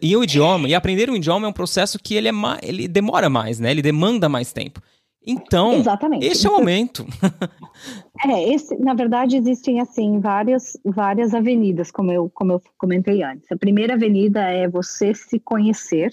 [0.00, 2.86] E o idioma, e aprender um idioma é um processo que ele, é mais, ele
[2.86, 3.72] demora mais, né?
[3.72, 4.80] Ele demanda mais tempo.
[5.26, 6.26] Então, Exatamente.
[6.26, 7.04] este é o momento.
[8.24, 13.50] é, esse, na verdade, existem assim várias, várias avenidas, como eu, como eu comentei antes.
[13.52, 16.10] A primeira avenida é você se conhecer,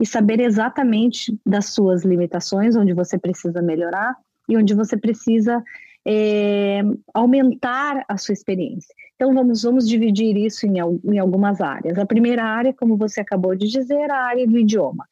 [0.00, 4.16] e saber exatamente das suas limitações, onde você precisa melhorar
[4.48, 5.62] e onde você precisa
[6.06, 8.94] é, aumentar a sua experiência.
[9.14, 11.98] Então vamos, vamos dividir isso em, em algumas áreas.
[11.98, 15.06] A primeira área, como você acabou de dizer, é a área do idioma.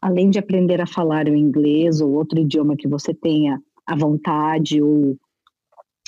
[0.00, 4.82] Além de aprender a falar o inglês ou outro idioma que você tenha a vontade
[4.82, 5.16] ou,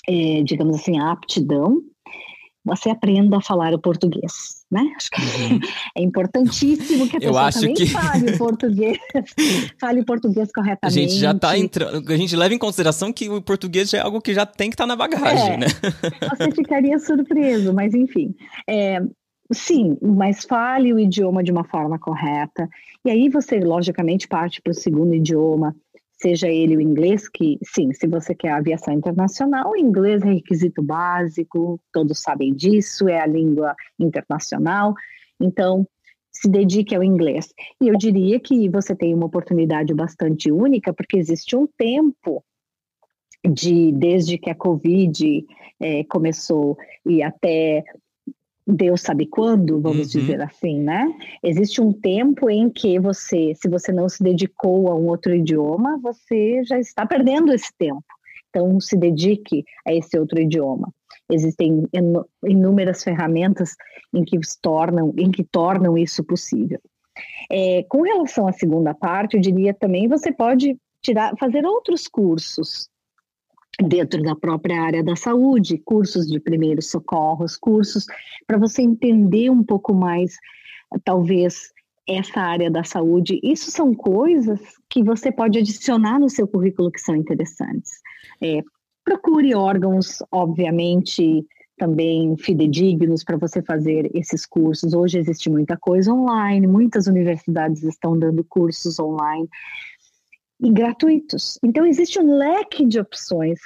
[0.09, 1.83] é, digamos assim, a aptidão,
[2.68, 4.83] você aprenda a falar o português, né?
[4.96, 5.61] Acho que uhum.
[5.96, 7.87] é importantíssimo que a pessoa também que...
[7.90, 8.98] fale o português,
[9.81, 10.98] fale o português corretamente.
[10.98, 14.00] A gente já está entrando, a gente leva em consideração que o português já é
[14.02, 15.66] algo que já tem que estar tá na bagagem, é, né?
[16.37, 18.35] Você ficaria surpreso, mas enfim.
[18.68, 19.00] É,
[19.52, 22.68] sim, mas fale o idioma de uma forma correta.
[23.04, 25.74] E aí você, logicamente, parte para o segundo idioma
[26.20, 30.83] seja ele o inglês, que sim, se você quer aviação internacional, o inglês é requisito
[30.83, 34.94] básico, todos sabem disso, é a língua internacional,
[35.40, 35.87] então
[36.33, 37.52] se dedique ao inglês.
[37.81, 42.44] E eu diria que você tem uma oportunidade bastante única, porque existe um tempo
[43.48, 45.44] de desde que a Covid
[45.81, 46.76] é, começou
[47.07, 47.85] e até
[48.70, 50.20] Deus sabe quando, vamos uhum.
[50.20, 51.11] dizer assim, né?
[51.42, 55.98] Existe um tempo em que você, se você não se dedicou a um outro idioma,
[56.02, 58.04] você já está perdendo esse tempo.
[58.50, 60.92] Então, se dedique a esse outro idioma.
[61.31, 61.88] Existem
[62.44, 63.74] inúmeras ferramentas
[64.12, 66.81] em que tornam, em que tornam isso possível.
[67.50, 72.88] É, com relação à segunda parte, eu diria também você pode tirar, fazer outros cursos
[73.83, 78.07] dentro da própria área da saúde, cursos de primeiros socorros, cursos
[78.47, 80.37] para você entender um pouco mais,
[81.05, 81.73] talvez,
[82.09, 83.38] essa área da saúde.
[83.43, 88.01] Isso são coisas que você pode adicionar no seu currículo que são interessantes.
[88.43, 88.62] É,
[89.05, 91.47] procure órgãos, obviamente,
[91.79, 94.93] também fidedignos para você fazer esses cursos.
[94.93, 99.49] Hoje existe muita coisa online, muitas universidades estão dando cursos online
[100.61, 101.59] e gratuitos.
[101.62, 103.59] Então, existe um leque de opções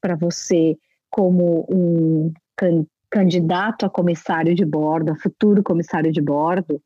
[0.00, 0.76] para você,
[1.10, 6.80] como um can, candidato a comissário de bordo, a futuro comissário de bordo,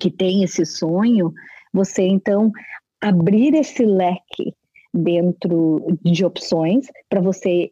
[0.00, 1.32] que tem esse sonho,
[1.72, 2.50] você então
[3.00, 4.54] abrir esse leque
[4.92, 7.70] dentro de opções para você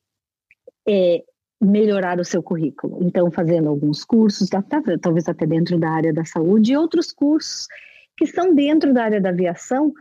[0.87, 1.23] é,
[1.61, 2.99] melhorar o seu currículo.
[3.01, 4.51] Então, fazendo alguns cursos,
[5.01, 7.69] talvez até dentro da área da saúde, e outros cursos
[8.17, 9.93] que são dentro da área da aviação,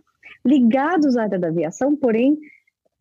[0.45, 2.38] ligados à área da aviação, porém,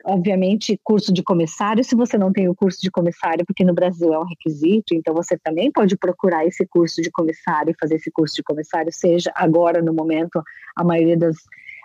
[0.05, 4.13] obviamente, curso de comissário, se você não tem o curso de comissário, porque no Brasil
[4.13, 8.11] é um requisito, então você também pode procurar esse curso de comissário e fazer esse
[8.11, 10.43] curso de comissário, seja agora, no momento,
[10.77, 11.37] a maioria das,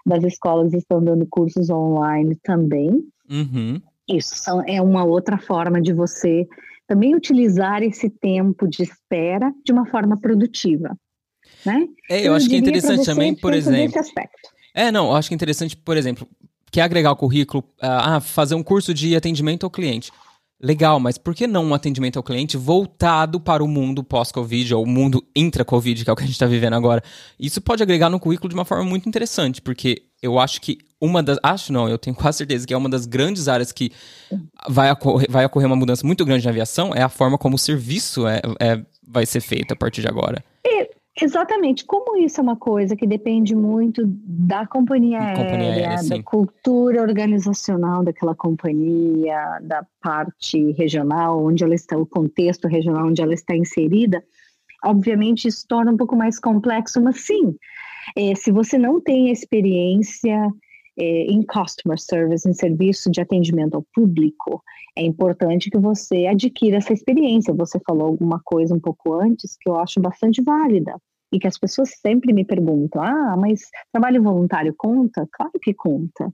[0.05, 3.03] das escolas estão dando cursos online também.
[3.29, 3.81] Uhum.
[4.07, 6.47] Isso são, é uma outra forma de você
[6.87, 10.95] também utilizar esse tempo de espera de uma forma produtiva.
[11.65, 11.87] Né?
[12.09, 13.99] É, eu, eu acho que é interessante também, por exemplo.
[14.75, 16.27] É, não, eu acho que é interessante, por exemplo,
[16.69, 20.11] quer agregar ao currículo, ah, ah, fazer um curso de atendimento ao cliente.
[20.61, 24.83] Legal, mas por que não um atendimento ao cliente voltado para o mundo pós-Covid, ou
[24.83, 27.01] o mundo intra-Covid, que é o que a gente está vivendo agora?
[27.39, 31.23] Isso pode agregar no currículo de uma forma muito interessante, porque eu acho que uma
[31.23, 31.37] das.
[31.43, 33.91] Acho não, eu tenho quase certeza que é uma das grandes áreas que
[34.67, 37.59] vai ocorrer, vai ocorrer uma mudança muito grande na aviação, é a forma como o
[37.59, 40.43] serviço é, é vai ser feito a partir de agora.
[41.21, 41.85] Exatamente.
[41.85, 47.01] Como isso é uma coisa que depende muito da companhia aérea, companhia aérea da cultura
[47.01, 53.55] organizacional daquela companhia, da parte regional, onde ela está, o contexto regional onde ela está
[53.55, 54.21] inserida,
[54.83, 57.55] obviamente isso torna um pouco mais complexo, mas sim,
[58.15, 60.49] é, se você não tem experiência é,
[60.97, 64.63] em customer service, em serviço de atendimento ao público,
[64.97, 67.53] é importante que você adquira essa experiência.
[67.53, 70.95] Você falou alguma coisa um pouco antes que eu acho bastante válida
[71.31, 75.27] e que as pessoas sempre me perguntam: ah, mas trabalho voluntário conta?
[75.31, 76.33] Claro que conta.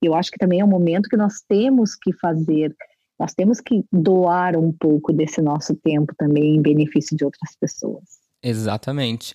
[0.00, 2.74] Eu acho que também é um momento que nós temos que fazer,
[3.18, 8.04] nós temos que doar um pouco desse nosso tempo também em benefício de outras pessoas.
[8.42, 9.34] Exatamente.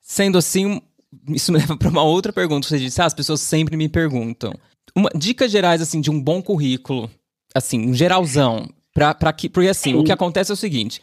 [0.00, 0.80] Sendo assim,
[1.28, 2.68] isso me leva para uma outra pergunta.
[2.68, 4.52] Você disse, ah, as pessoas sempre me perguntam.
[4.94, 7.10] Uma, dicas gerais, assim, de um bom currículo,
[7.54, 9.98] assim, um geralzão, pra que, porque assim, Sim.
[9.98, 11.00] o que acontece é o seguinte,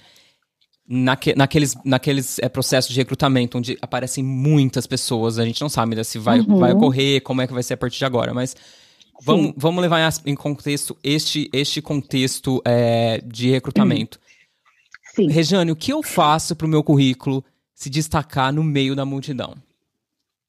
[0.88, 5.94] naque, naqueles, naqueles é, processos de recrutamento onde aparecem muitas pessoas, a gente não sabe
[5.94, 6.60] ainda se vai, uhum.
[6.60, 8.56] vai ocorrer, como é que vai ser a partir de agora, mas
[9.24, 14.20] vamos, vamos levar em contexto este, este contexto é, de recrutamento.
[15.16, 15.28] Sim.
[15.28, 19.56] Rejane, o que eu faço para o meu currículo se destacar no meio da multidão?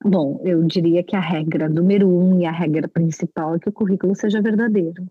[0.05, 3.73] Bom, eu diria que a regra número um e a regra principal é que o
[3.73, 5.07] currículo seja verdadeiro.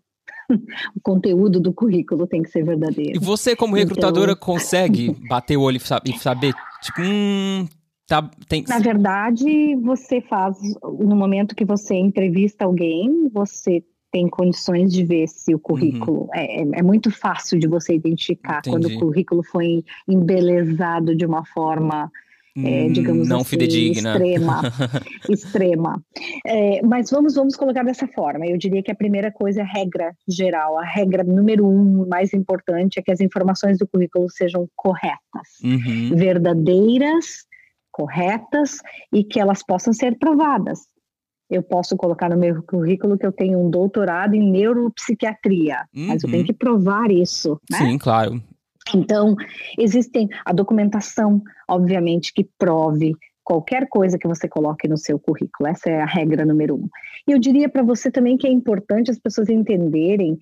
[0.96, 3.16] o conteúdo do currículo tem que ser verdadeiro.
[3.16, 4.42] E você, como recrutadora, então...
[4.46, 7.68] consegue bater o olho e saber, tipo, hum,
[8.08, 8.64] tá, tem...
[8.68, 15.28] Na verdade, você faz, no momento que você entrevista alguém, você tem condições de ver
[15.28, 16.30] se o currículo uhum.
[16.34, 18.70] é, é, é muito fácil de você identificar Entendi.
[18.70, 22.10] quando o currículo foi embelezado de uma forma
[22.58, 24.12] é, digamos não assim, fidedigna.
[24.12, 24.62] extrema,
[25.30, 26.04] extrema.
[26.46, 28.46] É, mas vamos, vamos colocar dessa forma.
[28.46, 30.78] Eu diria que a primeira coisa é a regra geral.
[30.78, 36.16] A regra número um, mais importante, é que as informações do currículo sejam corretas, uhum.
[36.16, 37.46] verdadeiras,
[37.92, 38.80] corretas
[39.12, 40.80] e que elas possam ser provadas.
[41.50, 46.08] Eu posso colocar no meu currículo que eu tenho um doutorado em neuropsiquiatria, uhum.
[46.08, 46.48] mas eu tenho uhum.
[46.48, 47.60] que provar isso.
[47.70, 47.78] Né?
[47.80, 48.42] Sim, claro.
[48.94, 49.36] Então,
[49.78, 55.70] existem a documentação, obviamente, que prove qualquer coisa que você coloque no seu currículo.
[55.70, 56.90] Essa é a regra número um.
[57.28, 60.38] E eu diria para você também que é importante as pessoas entenderem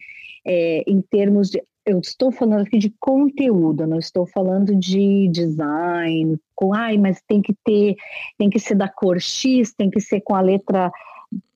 [0.46, 1.62] é, em termos de.
[1.86, 7.42] Eu estou falando aqui de conteúdo, não estou falando de design, com ai, mas tem
[7.42, 7.98] que ter,
[8.38, 10.90] tem que ser da cor X, tem que ser com a letra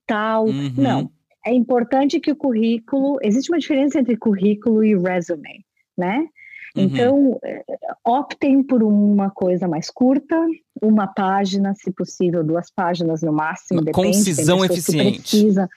[0.06, 0.44] tal.
[0.44, 0.74] Uhum.
[0.76, 1.10] Não.
[1.46, 3.18] É importante que o currículo.
[3.22, 5.64] Existe uma diferença entre currículo e resume,
[5.96, 6.28] né?
[6.78, 6.84] Uhum.
[6.84, 7.64] Então, é,
[8.06, 10.36] optem por uma coisa mais curta,
[10.80, 13.80] uma página, se possível, duas páginas no máximo.
[13.80, 15.20] Uma concisão eficiente.
[15.20, 15.68] Precisa.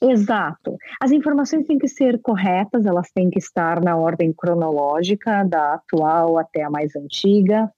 [0.00, 0.76] Exato.
[1.00, 6.38] As informações têm que ser corretas, elas têm que estar na ordem cronológica, da atual
[6.38, 7.70] até a mais antiga.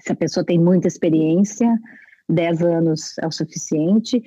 [0.00, 1.78] Se a pessoa tem muita experiência,
[2.28, 4.22] 10 anos é o suficiente.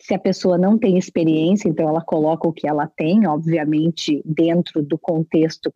[0.00, 4.82] Se a pessoa não tem experiência, então ela coloca o que ela tem, obviamente, dentro
[4.82, 5.72] do contexto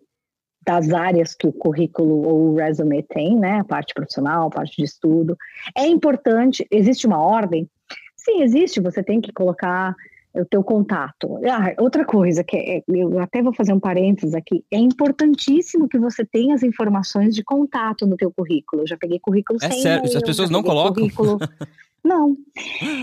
[0.64, 3.60] das áreas que o currículo ou o resume tem, né?
[3.60, 5.36] A parte profissional, a parte de estudo.
[5.76, 7.68] É importante, existe uma ordem?
[8.16, 9.94] Sim, existe, você tem que colocar
[10.34, 11.40] o teu contato.
[11.44, 15.98] Ah, outra coisa que é, eu até vou fazer um parênteses aqui, é importantíssimo que
[15.98, 18.82] você tenha as informações de contato no teu currículo.
[18.82, 21.08] Eu já peguei currículo é sem sério, as pessoas não colocam.
[22.04, 22.36] Não.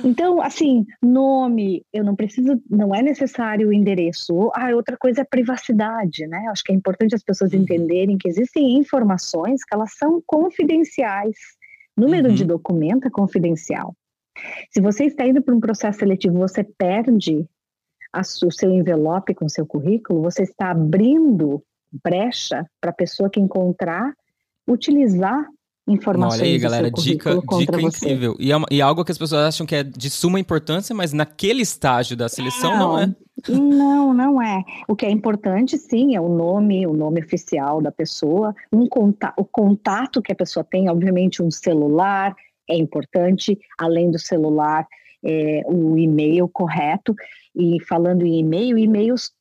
[0.04, 4.52] Então, assim, nome, eu não preciso, não é necessário o endereço.
[4.54, 6.48] Ah, outra coisa é privacidade, né?
[6.50, 7.62] Acho que é importante as pessoas uhum.
[7.62, 11.36] entenderem que existem informações que elas são confidenciais.
[11.96, 12.36] Número uhum.
[12.36, 13.96] de documento é confidencial.
[14.72, 17.48] Se você está indo para um processo seletivo, você perde
[18.14, 21.64] a, o seu envelope com o seu currículo, você está abrindo
[22.04, 24.14] brecha para a pessoa que encontrar
[24.68, 25.48] utilizar
[25.88, 26.42] informações.
[26.42, 28.36] Olha aí, galera, dica, dica incrível.
[28.40, 31.14] E, é uma, e, algo que as pessoas acham que é de suma importância, mas
[31.14, 33.16] naquele estágio da seleção não, não é.
[33.50, 34.64] Não, não é.
[34.88, 39.36] O que é importante, sim, é o nome, o nome oficial da pessoa, um contato,
[39.38, 42.36] o contato que a pessoa tem, obviamente, um celular,
[42.70, 44.86] é importante, além do celular,
[45.24, 47.16] é, o e-mail correto.
[47.56, 49.32] E falando em e-mail, e-mails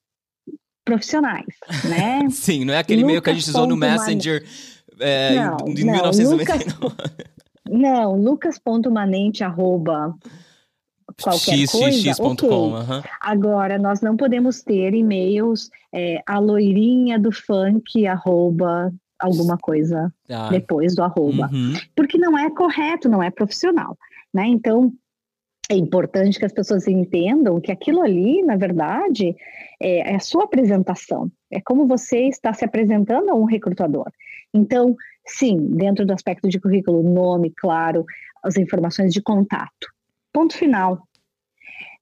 [0.85, 1.47] profissionais,
[1.85, 2.29] né?
[2.31, 4.45] Sim, não é aquele e-mail que a gente usou no Messenger
[5.01, 6.65] é, não, em não, 1999.
[6.81, 7.07] Lucas,
[7.69, 10.15] não, lucas.manente, arroba
[11.23, 12.49] qualquer x, coisa, x, ok.
[12.49, 12.73] Com,
[13.21, 20.49] Agora, nós não podemos ter e-mails é, a loirinha do funk, arroba alguma coisa ah.
[20.51, 21.49] depois do arroba.
[21.53, 21.75] Uhum.
[21.95, 23.97] Porque não é correto, não é profissional,
[24.33, 24.47] né?
[24.47, 24.93] Então,
[25.69, 29.35] é importante que as pessoas entendam que aquilo ali, na verdade,
[29.81, 31.31] é, é a sua apresentação.
[31.51, 34.11] É como você está se apresentando a um recrutador.
[34.57, 38.05] Então, sim, dentro do aspecto de currículo, nome, claro,
[38.43, 39.89] as informações de contato.
[40.33, 41.03] Ponto final.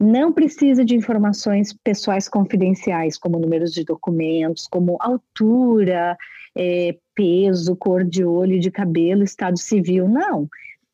[0.00, 6.16] Não precisa de informações pessoais confidenciais, como números de documentos, como altura,
[6.56, 10.08] é, peso, cor de olho, de cabelo, estado civil.
[10.08, 10.48] Não.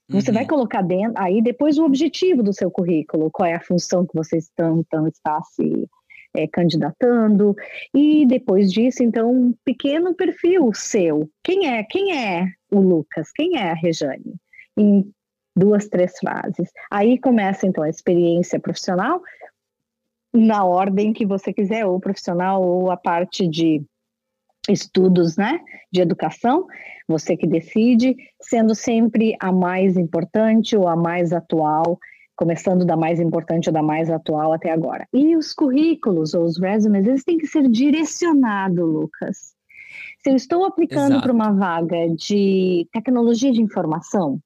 [0.08, 0.34] Você uhum.
[0.34, 4.14] vai colocar dentro, aí depois o objetivo do seu currículo, qual é a função que
[4.14, 5.88] você está, então, está se
[6.34, 7.54] é, candidatando,
[7.94, 11.28] e depois disso, então, um pequeno perfil seu.
[11.42, 11.82] Quem é?
[11.84, 13.30] Quem é o Lucas?
[13.32, 14.34] Quem é a Rejane?
[14.76, 15.10] Em
[15.56, 16.70] duas, três frases.
[16.90, 19.20] Aí começa, então, a experiência profissional,
[20.32, 23.82] na ordem que você quiser, ou profissional, ou a parte de
[24.68, 26.66] estudos, né, de educação,
[27.08, 31.98] você que decide, sendo sempre a mais importante ou a mais atual,
[32.40, 35.06] começando da mais importante ou da mais atual até agora.
[35.12, 39.54] E os currículos ou os resumes, eles têm que ser direcionados, Lucas.
[40.22, 44.40] Se eu estou aplicando para uma vaga de tecnologia de informação,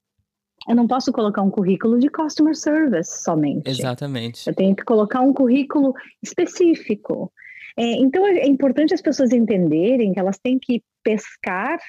[0.67, 3.69] eu não posso colocar um currículo de customer service somente.
[3.69, 4.45] Exatamente.
[4.45, 7.31] Eu tenho que colocar um currículo específico.
[7.77, 11.79] É, então é importante as pessoas entenderem que elas têm que pescar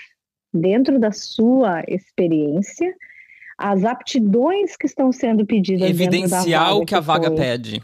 [0.54, 2.94] dentro da sua experiência
[3.58, 7.36] as aptidões que estão sendo pedidas evidenciar o que, que a vaga foi.
[7.36, 7.82] pede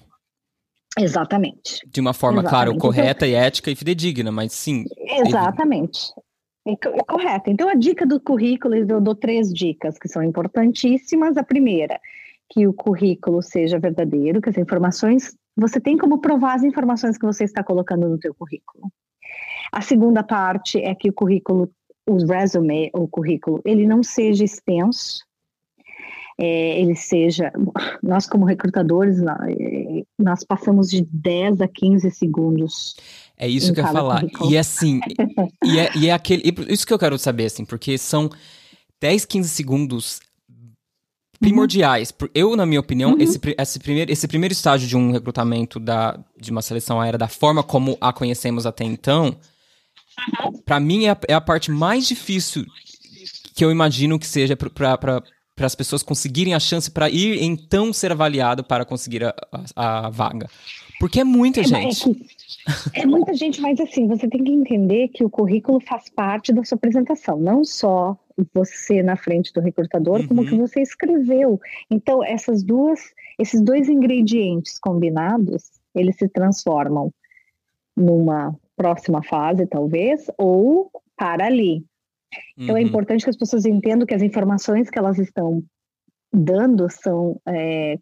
[0.98, 2.50] exatamente de uma forma exatamente.
[2.50, 4.84] claro então correta então, e ética e fidedigna mas sim
[5.26, 6.12] exatamente
[6.66, 11.36] é, é correto então a dica do currículo eu dou três dicas que são importantíssimas
[11.36, 11.98] a primeira
[12.50, 17.26] que o currículo seja verdadeiro que as informações você tem como provar as informações que
[17.26, 18.90] você está colocando no teu currículo.
[19.70, 21.70] A segunda parte é que o currículo,
[22.06, 25.24] o resume, o currículo, ele não seja extenso,
[26.38, 27.52] é, ele seja,
[28.02, 29.18] nós como recrutadores,
[30.18, 32.96] nós passamos de 10 a 15 segundos.
[33.36, 34.20] É isso que eu ia falar.
[34.20, 34.52] Currículo.
[34.52, 35.00] E assim,
[35.64, 38.30] e, é, e é aquele, isso que eu quero saber, assim, porque são
[39.00, 40.20] 10, 15 segundos
[41.42, 42.14] primordiais.
[42.34, 43.20] Eu, na minha opinião, uhum.
[43.20, 47.28] esse, esse, primeiro, esse primeiro estágio de um recrutamento da, de uma seleção aérea, da
[47.28, 49.36] forma como a conhecemos até então,
[50.44, 50.62] uhum.
[50.64, 52.64] para mim é a, é a, parte mais difícil
[53.54, 55.22] que eu imagino que seja para
[55.60, 59.34] as pessoas conseguirem a chance para ir então ser avaliado para conseguir a,
[59.76, 60.48] a, a vaga.
[60.98, 62.10] Porque é muita é, gente.
[62.94, 66.52] É, é muita gente, mas assim, você tem que entender que o currículo faz parte
[66.52, 68.16] da sua apresentação, não só
[68.54, 70.28] você na frente do recrutador, uhum.
[70.28, 71.60] como que você escreveu.
[71.90, 73.00] Então, essas duas,
[73.38, 77.12] esses dois ingredientes combinados, eles se transformam
[77.96, 81.84] numa próxima fase, talvez, ou para ali.
[82.56, 82.86] Então é Uhum.
[82.86, 85.62] importante que as pessoas entendam que as informações que elas estão
[86.32, 87.98] dando são é,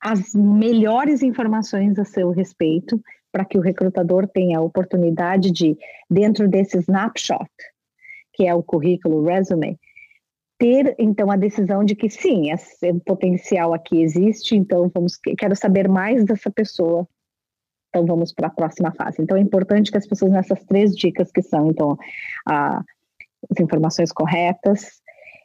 [0.00, 3.00] as melhores informações a seu respeito,
[3.30, 5.76] para que o recrutador tenha a oportunidade de,
[6.10, 7.50] dentro desse snapshot,
[8.34, 9.78] que é o currículo, o resume,
[10.58, 15.88] ter então a decisão de que sim, esse potencial aqui existe, então vamos quero saber
[15.88, 17.08] mais dessa pessoa.
[17.88, 19.20] Então vamos para a próxima fase.
[19.20, 21.98] Então é importante que as pessoas nessas três dicas que são então
[22.46, 22.82] a,
[23.50, 25.00] as informações corretas,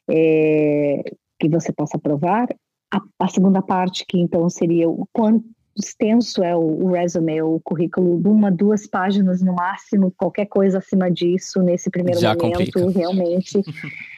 [0.10, 1.04] é,
[1.40, 2.48] que você possa provar.
[2.94, 5.46] A, a, segunda parte que então seria o quanto
[5.78, 11.12] extenso é o, o resume, o currículo, uma, duas páginas no máximo, qualquer coisa acima
[11.12, 13.00] disso nesse primeiro Já momento complica.
[13.00, 13.62] realmente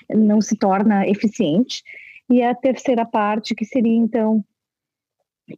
[0.10, 1.84] não se torna eficiente.
[2.30, 4.44] E a terceira parte que seria então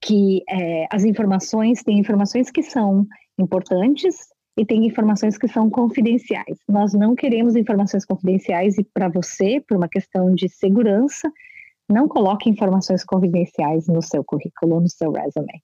[0.02, 3.06] que é, as informações tem informações que são
[3.38, 4.31] importantes
[4.62, 6.60] e tem informações que são confidenciais.
[6.70, 11.32] Nós não queremos informações confidenciais e para você, por uma questão de segurança,
[11.90, 15.64] não coloque informações confidenciais no seu currículo, no seu resume.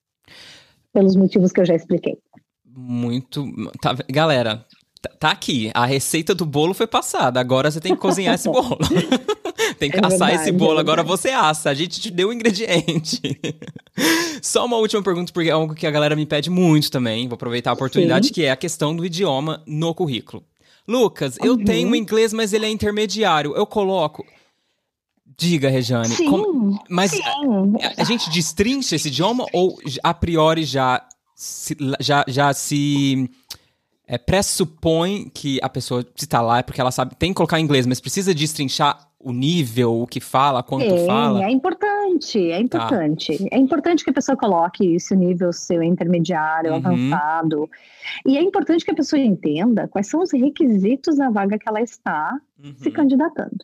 [0.92, 2.18] Pelos motivos que eu já expliquei.
[2.66, 3.46] Muito.
[3.80, 4.66] Tá, galera,
[5.10, 5.72] tá, tá aqui.
[5.74, 7.40] A receita do bolo foi passada.
[7.40, 8.78] Agora você tem que cozinhar esse bolo.
[9.80, 10.78] tem que É assar verdade, esse bolo.
[10.78, 11.70] é Agora você assa.
[11.70, 13.22] A gente te deu o ingrediente.
[14.42, 17.28] Só uma última pergunta, porque é algo que a galera me pede muito também.
[17.28, 18.34] Vou aproveitar a oportunidade, Sim.
[18.34, 20.44] que é a questão do idioma no currículo.
[20.88, 21.66] Lucas, eu Uhum.
[21.66, 23.54] tenho inglês, mas ele é intermediário.
[23.56, 24.26] Eu coloco.
[25.38, 26.08] Diga, Rejane.
[26.10, 27.22] Sim, como- Mas sim.
[27.24, 31.06] a, a gente destrincha esse idioma ou a priori já
[31.36, 33.30] se, já, já se
[34.08, 37.60] é, pressupõe que a pessoa se tá lá é porque ela sabe, tem que colocar
[37.60, 41.44] em inglês, mas precisa destrinchar o nível, o que fala, quanto Sim, fala?
[41.44, 43.48] é importante, é importante.
[43.52, 46.78] É importante que a pessoa coloque esse nível seu intermediário, Uhum.
[46.78, 47.70] avançado.
[48.26, 51.82] E é importante que a pessoa entenda quais são os requisitos da vaga que ela
[51.82, 52.40] está
[52.78, 52.94] se Uhum.
[52.94, 53.58] candidatando.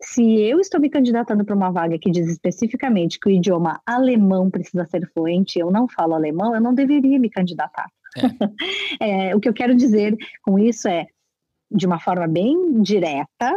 [0.00, 4.48] Se eu estou me candidatando para uma vaga que diz especificamente que o idioma alemão
[4.48, 7.90] precisa ser fluente, eu não falo alemão, eu não deveria me candidatar.
[9.00, 11.06] É, o que eu quero dizer com isso é,
[11.70, 13.54] de uma forma bem direta,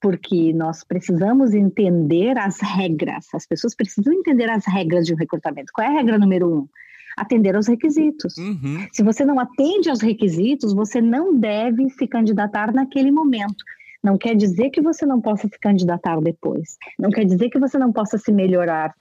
[0.00, 3.26] porque nós precisamos entender as regras.
[3.34, 5.72] As pessoas precisam entender as regras de um recrutamento.
[5.72, 6.68] Qual é a regra número um?
[7.16, 8.36] Atender aos requisitos.
[8.36, 8.86] Uhum.
[8.92, 13.64] Se você não atende aos requisitos, você não deve se candidatar naquele momento.
[14.02, 16.76] Não quer dizer que você não possa se candidatar depois.
[16.98, 18.94] Não quer dizer que você não possa se melhorar,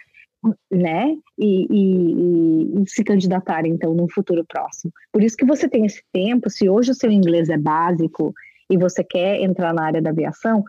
[0.72, 1.16] né?
[1.38, 4.92] E, e- e se candidatar, então, num futuro próximo.
[5.12, 6.50] Por isso que você tem esse tempo.
[6.50, 8.34] Se hoje o seu inglês é básico
[8.70, 10.64] e você quer entrar na área da aviação,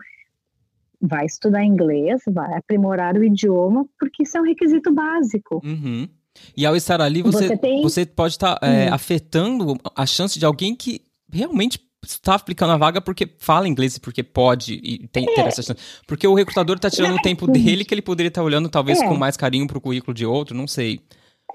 [0.99, 5.61] vai estudar inglês, vai aprimorar o idioma, porque isso é um requisito básico.
[5.63, 6.07] Uhum.
[6.55, 8.93] E ao estar ali, você, Você tem- você pode estar é, Hum.
[8.93, 11.01] afetando a chance de alguém que
[11.31, 15.33] realmente está aplicando a vaga porque fala inglês e porque pode e tem É.
[15.35, 15.79] ter essa chance.
[16.07, 19.07] Porque o recrutador está tirando o tempo dele que ele poderia estar olhando talvez É.
[19.07, 20.99] com mais carinho para o currículo de outro, não sei.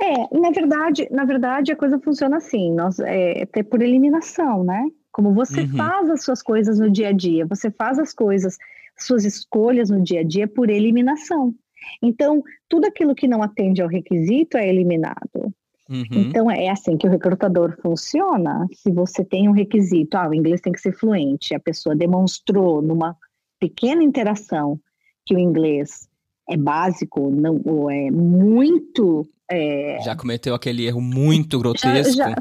[0.00, 4.84] É, na verdade, na verdade a coisa funciona assim, nós é, é por eliminação, né?
[5.12, 5.76] Como você Uhum.
[5.76, 8.56] faz as suas coisas no dia a dia, você faz as coisas,
[8.98, 11.54] suas escolhas no dia a dia por eliminação.
[12.02, 15.52] Então, tudo aquilo que não atende ao requisito é eliminado.
[15.88, 16.06] Uhum.
[16.12, 18.66] Então, é assim que o recrutador funciona.
[18.72, 22.80] Se você tem um requisito, ah, o inglês tem que ser fluente, a pessoa demonstrou
[22.80, 23.16] numa
[23.60, 24.78] pequena interação
[25.26, 26.08] que o inglês
[26.48, 32.16] é básico, não, ou é muito é, Já cometeu aquele erro muito grotesco.
[32.16, 32.34] já-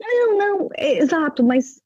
[0.00, 1.80] Não, não, é, exato, mas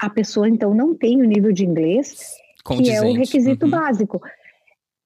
[0.00, 2.36] a pessoa então não tem o nível de inglês
[2.76, 3.70] que é o requisito Uhum.
[3.70, 4.20] básico.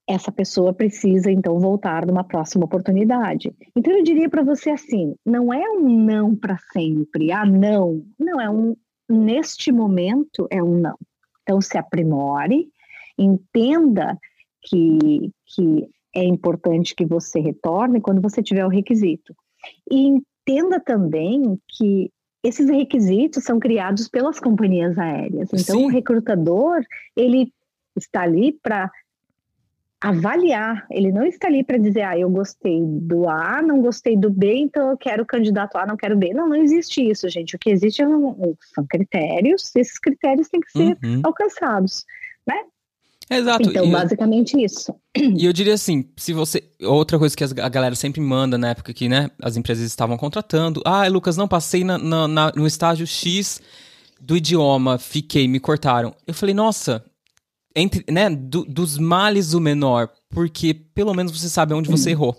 [0.08, 3.54] Essa pessoa precisa então voltar numa próxima oportunidade.
[3.76, 8.40] Então eu diria para você assim, não é um não para sempre, ah não, não
[8.40, 8.76] é um
[9.08, 10.98] neste momento é um não.
[11.42, 12.68] Então se aprimore,
[13.18, 14.18] entenda
[14.62, 19.34] que que é importante que você retorne quando você tiver o requisito.
[19.90, 22.10] E entenda também que
[22.42, 25.48] esses requisitos são criados pelas companhias aéreas.
[25.52, 25.84] Então, Sim.
[25.86, 26.82] o recrutador,
[27.16, 27.52] ele
[27.96, 28.90] está ali para
[30.02, 34.28] avaliar, ele não está ali para dizer, ah, eu gostei do A, não gostei do
[34.30, 36.34] B, então eu quero o candidato A, não quero B.
[36.34, 37.54] Não, não existe isso, gente.
[37.54, 41.20] O que existe é são critérios, esses critérios têm que ser Uhum.
[41.22, 42.04] alcançados.
[43.30, 43.70] Exato.
[43.70, 44.94] Então, e, eu, basicamente isso.
[45.16, 46.62] e eu diria assim, se você.
[46.82, 50.82] Outra coisa que a galera sempre manda na época que, né, as empresas estavam contratando.
[50.84, 53.62] Ah, Lucas, não passei na- na- na- no estágio X
[54.20, 56.14] do idioma, fiquei, me cortaram.
[56.26, 57.02] Eu falei, nossa,
[57.74, 62.36] entre, né, do- dos males o menor, porque pelo menos você sabe onde você errou.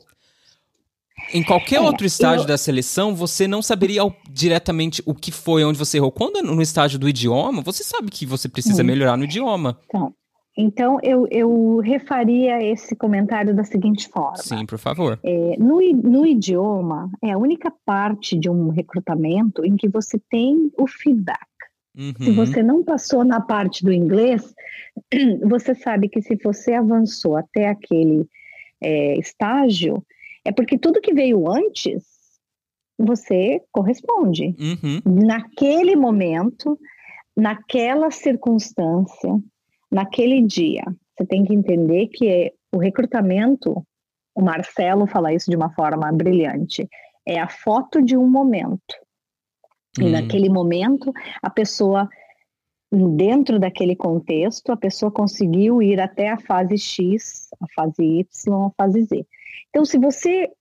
[1.34, 2.48] Em qualquer é, outro estágio eu...
[2.48, 6.12] da seleção, você não saberia diretamente o que foi, onde você errou.
[6.12, 8.86] Quando é no estágio do idioma, você sabe que você precisa hum.
[8.86, 9.80] melhorar no idioma.
[9.86, 10.14] Então,
[10.58, 14.38] então eu, eu refaria esse comentário da seguinte forma.
[14.38, 15.20] Sim, por favor.
[15.24, 20.72] É, no, no idioma, é a única parte de um recrutamento em que você tem
[20.78, 21.40] o feedback.
[21.98, 22.14] Uhum.
[22.20, 24.54] Se você não passou na parte do inglês,
[25.48, 28.28] você sabe que se você avançou até aquele
[28.82, 30.04] é, estágio,
[30.46, 32.04] é porque tudo que veio antes,
[32.98, 34.56] você corresponde.
[34.60, 35.26] Uhum.
[35.26, 36.80] Naquele momento,
[37.36, 39.39] naquela circunstância,
[39.91, 40.84] naquele dia.
[41.16, 43.86] Você tem que entender que é o recrutamento,
[44.36, 46.88] o Marcelo fala isso de uma forma brilhante,
[47.26, 48.96] é a foto de um momento.
[50.00, 50.10] E hum.
[50.10, 52.10] naquele momento, a pessoa,
[52.91, 58.72] dentro daquele contexto, a pessoa conseguiu ir até a fase X, a fase Y, a
[58.78, 59.26] fase Z.
[59.70, 60.52] Então, se você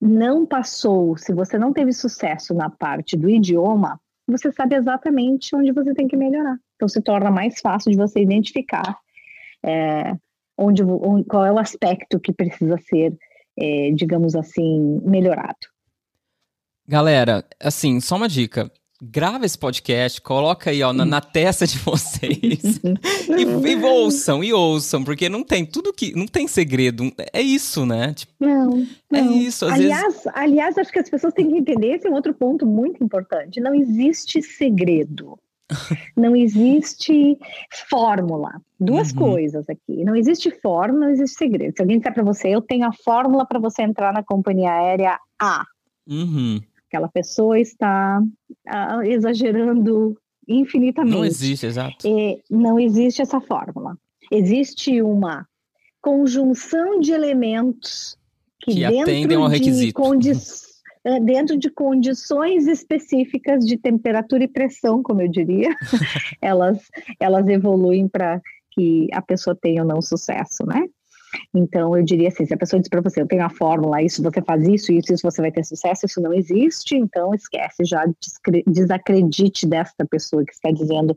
[0.00, 5.72] não passou, se você não teve sucesso na parte do idioma, você sabe exatamente onde
[5.72, 6.58] você tem que melhorar.
[6.74, 8.98] Então se torna mais fácil de você identificar
[9.64, 10.14] é,
[10.58, 13.16] onde, onde, qual é o aspecto que precisa ser,
[13.56, 15.56] é, digamos assim, melhorado.
[16.88, 18.70] Galera, assim, só uma dica
[19.00, 22.80] grava esse podcast, coloca aí ó, na, na testa de vocês
[23.28, 26.16] e, e, ouçam, e ouçam, porque não tem tudo que.
[26.16, 27.12] Não tem segredo.
[27.32, 28.14] É isso, né?
[28.14, 29.32] Tipo, não, é não.
[29.32, 29.66] É isso.
[29.66, 30.26] aliás, vezes...
[30.34, 33.60] aliás, acho que as pessoas têm que entender esse é um outro ponto muito importante.
[33.60, 35.38] Não existe segredo.
[36.16, 37.36] não existe
[37.90, 38.60] fórmula.
[38.78, 39.18] Duas uhum.
[39.18, 40.04] coisas aqui.
[40.04, 41.74] Não existe fórmula, não existe segredo.
[41.76, 45.18] Se alguém disser para você, eu tenho a fórmula para você entrar na companhia aérea
[45.38, 45.64] A.
[46.08, 50.16] Uhum aquela pessoa está uh, exagerando
[50.48, 51.16] infinitamente.
[51.16, 52.06] Não existe, exato.
[52.06, 53.98] É, não existe essa fórmula.
[54.30, 55.46] Existe uma
[56.00, 58.16] conjunção de elementos
[58.60, 60.00] que, que atendem ao requisito.
[61.04, 65.74] É, dentro de condições específicas de temperatura e pressão, como eu diria,
[66.40, 66.78] elas,
[67.18, 70.86] elas evoluem para que a pessoa tenha ou não sucesso, né?
[71.54, 74.22] Então, eu diria assim: se a pessoa diz para você, eu tenho a fórmula, isso,
[74.22, 78.04] você faz isso, isso, isso, você vai ter sucesso, isso não existe, então esquece, já
[78.66, 81.16] desacredite desta pessoa que está dizendo,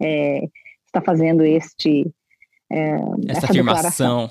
[0.00, 0.48] é,
[0.86, 2.10] está fazendo este.
[2.70, 2.94] É,
[3.28, 4.30] essa, essa afirmação.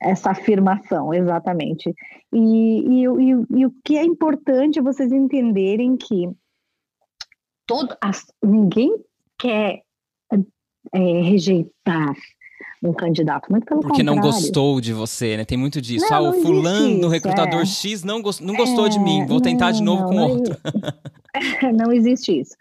[0.00, 1.94] Essa afirmação, exatamente.
[2.32, 6.28] E, e, e, e, o que é importante é vocês entenderem que
[7.66, 8.94] todo, as, ninguém
[9.38, 9.82] quer
[10.92, 12.14] é, rejeitar
[12.82, 14.22] um candidato, muito pelo Porque contrário.
[14.22, 15.44] não gostou de você, né?
[15.44, 16.06] Tem muito disso.
[16.10, 17.66] Não, ah, o fulano, isso, recrutador é.
[17.66, 20.16] X, não, gost, não gostou é, de mim, vou tentar não, de novo não, com
[20.32, 20.56] outro.
[21.74, 22.54] não existe isso.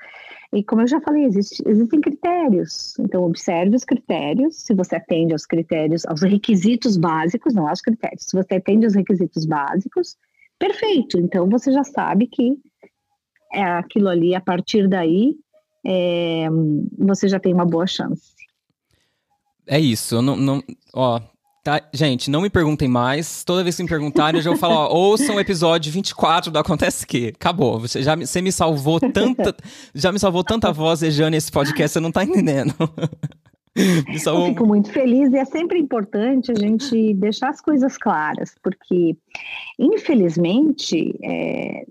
[0.54, 2.98] E como eu já falei, existe, existem critérios.
[3.00, 4.56] Então, observe os critérios.
[4.56, 8.24] Se você atende aos critérios, aos requisitos básicos, não aos critérios.
[8.24, 10.16] Se você atende aos requisitos básicos,
[10.58, 11.20] perfeito.
[11.20, 12.54] Então, você já sabe que
[13.54, 15.36] é aquilo ali, a partir daí,
[15.86, 16.48] é,
[16.98, 18.35] você já tem uma boa chance
[19.68, 20.22] é isso.
[20.22, 20.64] Não, não,
[20.94, 21.20] ó,
[21.64, 23.44] tá, gente, não me perguntem mais.
[23.44, 26.60] Toda vez que me perguntarem, eu já vou falar, ó, ouçam o episódio 24 do
[26.60, 27.30] Acontece Que.
[27.30, 27.80] Acabou.
[27.80, 29.56] Você já você me salvou tanta.
[29.94, 32.74] já me salvou tanta voz, Rejane, esse podcast, você não tá entendendo.
[33.78, 39.18] Eu fico muito feliz e é sempre importante a gente deixar as coisas claras, porque,
[39.78, 41.86] infelizmente, é,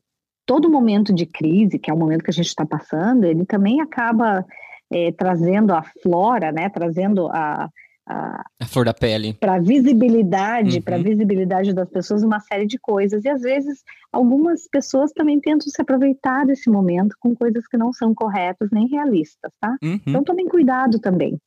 [0.47, 3.83] todo momento de crise, que é o momento que a gente está passando, ele também
[3.83, 4.47] acaba
[4.93, 7.69] é, trazendo a flora, né, trazendo a,
[8.07, 10.83] a, a flor da pele para visibilidade, uhum.
[10.83, 13.83] para visibilidade das pessoas uma série de coisas e às vezes
[14.13, 18.87] algumas pessoas também tentam se aproveitar desse momento com coisas que não são corretas nem
[18.89, 19.77] realistas, tá?
[19.83, 20.01] Uhum.
[20.07, 21.39] Então tomem cuidado também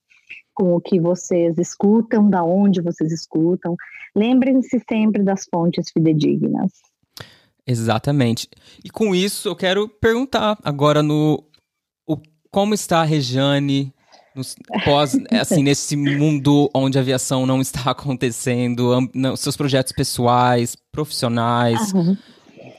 [0.53, 3.75] com o que vocês escutam, da onde vocês escutam.
[4.15, 6.71] Lembrem-se sempre das fontes fidedignas.
[7.65, 8.49] Exatamente.
[8.83, 11.43] E com isso eu quero perguntar agora no
[12.58, 13.93] como está a Rejane
[14.84, 18.93] pós, assim, nesse mundo onde a aviação não está acontecendo,
[19.38, 21.93] seus projetos pessoais, profissionais.
[21.93, 22.18] Uhum.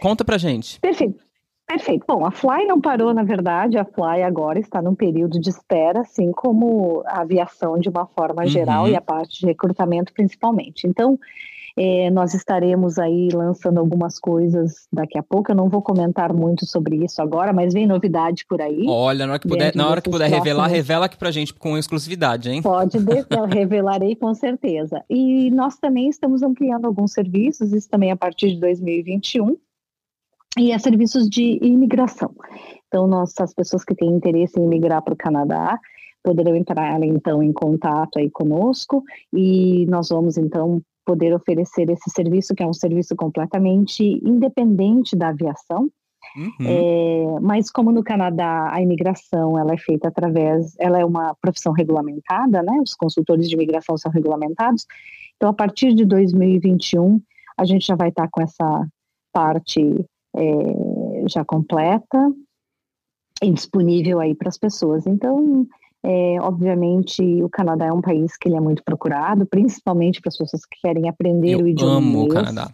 [0.01, 0.81] Conta pra gente.
[0.81, 1.23] Perfeito.
[1.65, 2.05] Perfeito.
[2.09, 6.01] Bom, a Fly não parou, na verdade, a Fly agora está num período de espera,
[6.01, 8.91] assim como a aviação de uma forma geral uhum.
[8.91, 10.89] e a parte de recrutamento principalmente.
[10.89, 11.17] Então,
[11.79, 15.53] é, nós estaremos aí lançando algumas coisas daqui a pouco.
[15.53, 18.85] Eu não vou comentar muito sobre isso agora, mas vem novidade por aí.
[18.89, 21.79] Olha, na hora que puder, na hora que puder revelar, revela aqui pra gente com
[21.79, 22.63] exclusividade, hein?
[22.63, 22.99] Pode,
[23.55, 25.05] revelarei com certeza.
[25.09, 29.57] E nós também estamos ampliando alguns serviços, isso também a partir de 2021
[30.59, 32.35] e é serviços de imigração.
[32.89, 35.79] Então, nossas pessoas que têm interesse em migrar para o Canadá
[36.23, 42.55] poderão entrar então em contato aí conosco e nós vamos então poder oferecer esse serviço,
[42.55, 45.91] que é um serviço completamente independente da aviação.
[46.37, 46.67] Uhum.
[46.67, 51.73] É, mas como no Canadá a imigração ela é feita através, ela é uma profissão
[51.73, 52.79] regulamentada, né?
[52.83, 54.85] Os consultores de imigração são regulamentados.
[55.37, 57.23] Então, a partir de 2021,
[57.57, 58.87] a gente já vai estar com essa
[59.33, 60.05] parte
[60.37, 62.31] é, já completa
[63.43, 65.07] e disponível aí para as pessoas.
[65.07, 65.67] Então,
[66.05, 70.37] é, obviamente, o Canadá é um país que ele é muito procurado, principalmente para as
[70.37, 72.71] pessoas que querem aprender eu o idioma amo o Canadá.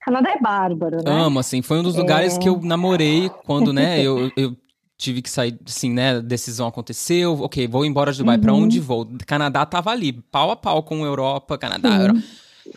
[0.00, 1.10] Canadá é bárbaro, né?
[1.10, 2.38] Amo, assim, foi um dos lugares é...
[2.38, 4.54] que eu namorei quando, né, eu, eu
[4.96, 8.42] tive que sair, assim, né, decisão aconteceu, ok, vou embora de Dubai, uhum.
[8.42, 9.08] para onde vou?
[9.26, 12.00] Canadá tava ali, pau a pau com Europa, Canadá, Sim.
[12.00, 12.20] Europa.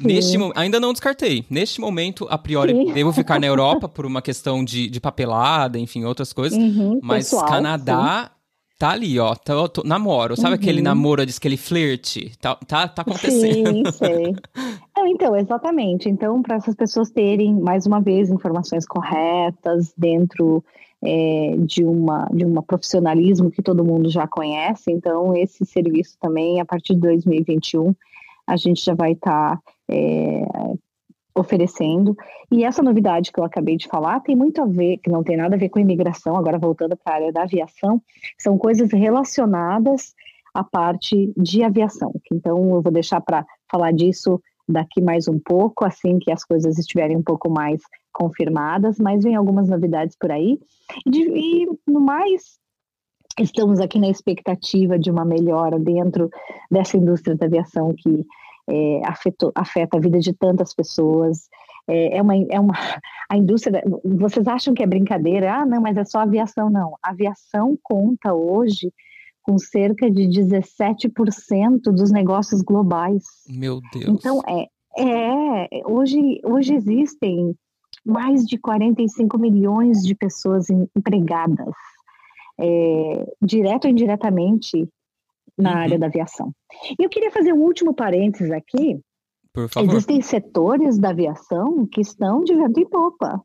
[0.02, 1.46] Neste ainda não descartei.
[1.50, 2.92] Neste momento, a priori, Sim.
[2.92, 6.58] devo ficar na Europa por uma questão de, de papelada, enfim, outras coisas.
[6.58, 8.32] Uhum, mas pessoal, Canadá
[8.78, 9.36] tá ali, ó.
[9.36, 10.36] Tá, tô, namoro.
[10.36, 10.56] Sabe uhum.
[10.56, 12.38] aquele namoro, diz aquele flerte?
[12.40, 13.70] Tá, tá, tá acontecendo.
[13.70, 14.36] Sim, sei.
[15.08, 16.10] então, exatamente.
[16.10, 20.64] Então, para essas pessoas terem, mais uma vez, informações corretas dentro
[21.02, 24.92] é, de, uma, de um profissionalismo que todo mundo já conhece.
[24.92, 27.96] Então, esse serviço também, a partir de 2021,
[28.46, 30.46] a gente já vai estar tá, é,
[31.38, 32.16] oferecendo.
[32.52, 35.38] E essa novidade que eu acabei de falar tem muito a ver, que não tem
[35.38, 38.02] nada a ver com imigração, agora voltando para a área da aviação,
[38.38, 40.14] são coisas relacionadas
[40.54, 42.14] à parte de aviação.
[42.32, 46.78] Então, eu vou deixar para falar disso daqui mais um pouco, assim que as coisas
[46.78, 47.82] estiverem um pouco mais
[48.12, 50.60] confirmadas, mas vem algumas novidades por aí.
[51.06, 52.60] E, e no mais,
[53.40, 56.30] estamos aqui na expectativa de uma melhora dentro
[56.70, 58.26] dessa indústria da aviação que
[58.70, 61.48] é, afetou, afeta a vida de tantas pessoas.
[61.88, 62.74] É, é, uma, é uma.
[63.30, 63.84] A indústria.
[64.04, 65.54] Vocês acham que é brincadeira?
[65.54, 66.70] Ah, não, mas é só aviação.
[66.70, 66.98] Não.
[67.02, 68.92] A aviação conta hoje
[69.48, 73.24] com cerca de 17% dos negócios globais.
[73.48, 74.06] Meu Deus.
[74.06, 77.56] Então, é, é hoje, hoje existem
[78.06, 81.74] mais de 45 milhões de pessoas empregadas,
[82.60, 84.88] é, direto ou indiretamente,
[85.58, 85.78] na uhum.
[85.78, 86.52] área da aviação.
[87.00, 89.00] E eu queria fazer um último parênteses aqui.
[89.54, 89.90] Por favor.
[89.90, 93.42] Existem setores da aviação que estão de vento em popa.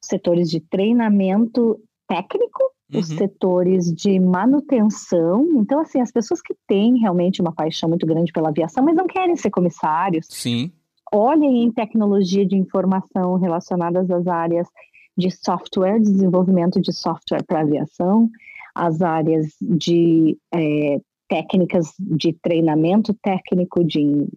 [0.00, 3.00] Setores de treinamento técnico, uhum.
[3.00, 5.44] os setores de manutenção.
[5.56, 9.06] Então, assim, as pessoas que têm realmente uma paixão muito grande pela aviação, mas não
[9.06, 10.26] querem ser comissários.
[10.28, 10.72] Sim.
[11.12, 14.68] Olhem em tecnologia de informação relacionadas às áreas
[15.16, 18.30] de software, desenvolvimento de software para aviação,
[18.74, 24.28] as áreas de é, técnicas de treinamento técnico de,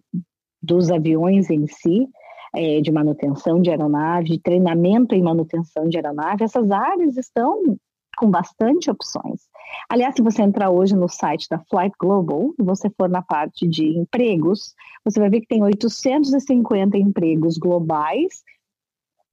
[0.62, 2.08] dos aviões em si,
[2.54, 7.78] é, de manutenção de aeronave, de treinamento e manutenção de aeronave, essas áreas estão
[8.16, 9.42] com bastante opções.
[9.90, 13.68] Aliás, se você entrar hoje no site da Flight Global, e você for na parte
[13.68, 14.74] de empregos,
[15.04, 18.42] você vai ver que tem 850 empregos globais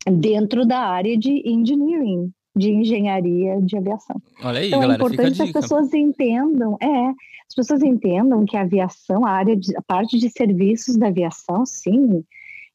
[0.06, 4.22] dentro da área de engineering, de engenharia de aviação.
[4.44, 7.10] Olha aí, então, galera, é importante que as pessoas entendam, é,
[7.48, 11.66] as pessoas entendam que a aviação, a área de, a parte de serviços da aviação,
[11.66, 12.24] sim,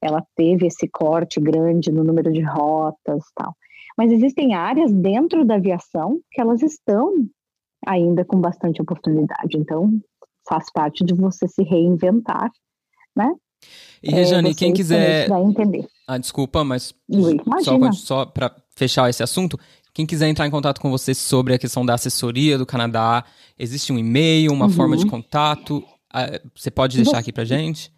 [0.00, 3.54] ela teve esse corte grande no número de rotas, tal.
[3.96, 7.12] Mas existem áreas dentro da aviação que elas estão
[7.86, 9.56] ainda com bastante oportunidade.
[9.56, 9.90] Então,
[10.48, 12.50] faz parte de você se reinventar,
[13.16, 13.34] né?
[14.02, 15.28] E Rejane, é, quem quiser.
[15.28, 15.86] Vai entender.
[16.06, 19.58] Ah, desculpa, mas Ui, só, só para fechar esse assunto,
[19.92, 23.24] quem quiser entrar em contato com você sobre a questão da assessoria do Canadá,
[23.58, 24.70] existe um e-mail, uma uhum.
[24.70, 25.84] forma de contato?
[26.12, 27.92] Ah, você pode deixar aqui para gente?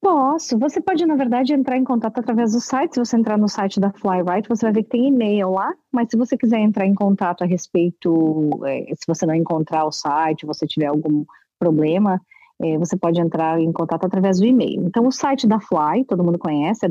[0.00, 0.58] Posso.
[0.58, 2.94] Você pode, na verdade, entrar em contato através do site.
[2.94, 5.74] Se você entrar no site da Flyright, você vai ver que tem e-mail lá.
[5.92, 9.92] Mas se você quiser entrar em contato a respeito, é, se você não encontrar o
[9.92, 11.24] site, você tiver algum
[11.58, 12.20] problema,
[12.62, 14.84] é, você pode entrar em contato através do e-mail.
[14.86, 16.88] Então, o site da Fly, todo mundo conhece, é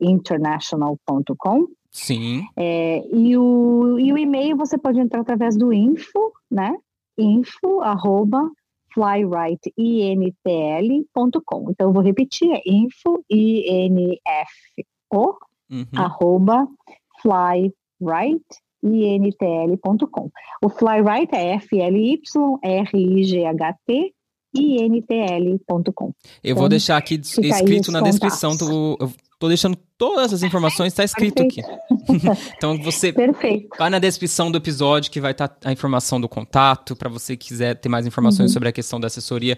[0.00, 1.66] www.flyrightinternational.com.
[1.90, 2.46] Sim.
[2.56, 6.72] É, e, o, e o e-mail você pode entrar através do info, né?
[7.16, 8.50] Info, arroba,
[8.92, 11.70] flyrightintl.com.
[11.70, 15.36] Então, eu vou repetir, é info, I-N-F-O,
[15.70, 15.86] uhum.
[15.96, 16.66] arroba,
[17.20, 18.44] flyright,
[18.82, 20.30] intl.com.
[20.62, 22.22] O Flyright é F-L-Y-R-I-G-H-T
[24.54, 26.12] intl.com.
[26.42, 28.96] Eu vou então, deixar aqui escrito na descrição do.
[29.38, 31.70] Tô deixando todas as informações, está escrito Perfeito.
[31.70, 32.50] aqui.
[32.56, 33.68] então você Perfeito.
[33.78, 37.36] vai na descrição do episódio que vai estar tá a informação do contato para você
[37.36, 38.54] quiser ter mais informações uhum.
[38.54, 39.56] sobre a questão da assessoria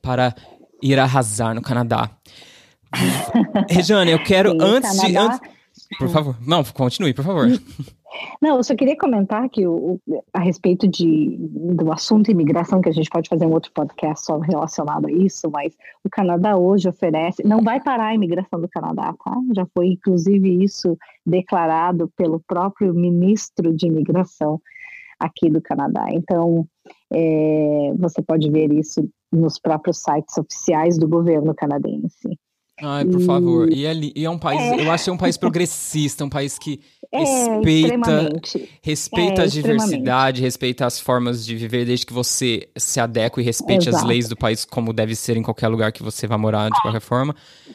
[0.00, 0.34] para
[0.82, 2.10] ir arrasar no Canadá.
[3.68, 5.06] Rejane, eu quero Sim, antes Canadá...
[5.06, 5.34] de.
[5.34, 5.59] Antes,
[5.98, 6.36] Por favor.
[6.46, 7.46] Não, continue, por favor.
[8.40, 9.98] Não, eu só queria comentar que o,
[10.32, 14.38] a respeito de, do assunto imigração, que a gente pode fazer um outro podcast só
[14.38, 19.14] relacionado a isso, mas o Canadá hoje oferece, não vai parar a imigração do Canadá,
[19.24, 19.36] tá?
[19.54, 24.60] Já foi inclusive isso declarado pelo próprio ministro de imigração
[25.18, 26.06] aqui do Canadá.
[26.10, 26.66] Então,
[27.12, 32.36] é, você pode ver isso nos próprios sites oficiais do governo canadense.
[32.82, 33.72] Ai, por favor.
[33.72, 34.86] E, ali, e é um país, é.
[34.86, 36.80] eu acho que é um país progressista, um país que
[37.12, 38.32] é, respeita,
[38.82, 43.44] respeita é, a diversidade, respeita as formas de viver, desde que você se adeque e
[43.44, 44.04] respeite Exato.
[44.04, 46.80] as leis do país como deve ser em qualquer lugar que você vá morar, de
[46.80, 47.34] qualquer forma.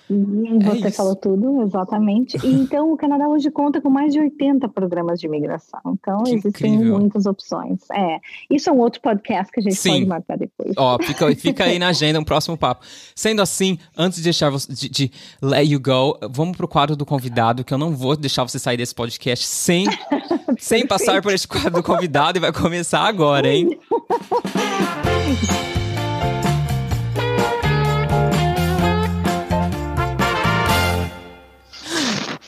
[0.09, 2.37] É você falou tudo, exatamente.
[2.45, 5.81] E, então, o Canadá hoje conta com mais de 80 programas de imigração.
[5.87, 6.99] Então, que existem incrível.
[6.99, 7.81] muitas opções.
[7.91, 8.19] É.
[8.49, 9.91] Isso é um outro podcast que a gente Sim.
[9.91, 10.73] pode marcar depois.
[10.77, 12.85] Ó, fica, fica aí na agenda, um próximo papo.
[13.15, 17.05] Sendo assim, antes de deixar você, de, de let you go, vamos pro quadro do
[17.05, 19.85] convidado, que eu não vou deixar você sair desse podcast sem,
[20.57, 23.77] sem passar por esse quadro do convidado e vai começar agora, hein?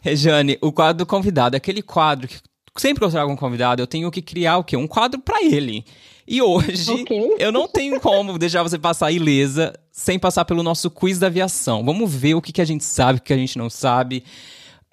[0.01, 2.39] Rejane, o quadro do convidado é aquele quadro que
[2.77, 4.77] sempre que eu trago um convidado, eu tenho que criar o quê?
[4.77, 5.83] Um quadro para ele.
[6.27, 7.35] E hoje okay.
[7.39, 11.83] eu não tenho como deixar você passar ilesa sem passar pelo nosso quiz da aviação.
[11.85, 14.23] Vamos ver o que, que a gente sabe, o que a gente não sabe.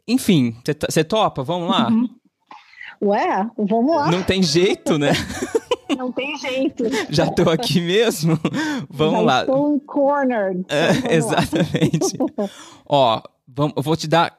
[0.06, 0.56] Enfim,
[0.88, 1.42] você topa?
[1.42, 1.88] Vamos lá?
[1.88, 2.08] Uhum.
[3.02, 4.10] Ué, vamos lá.
[4.10, 5.12] Não tem jeito, né?
[5.96, 6.84] Não tem jeito.
[7.10, 8.38] Já estou aqui mesmo?
[8.88, 9.40] Vamos Já lá.
[9.42, 10.64] Estou cornered.
[10.68, 12.16] É, exatamente.
[12.86, 14.36] Ó, vamos, eu vou te dar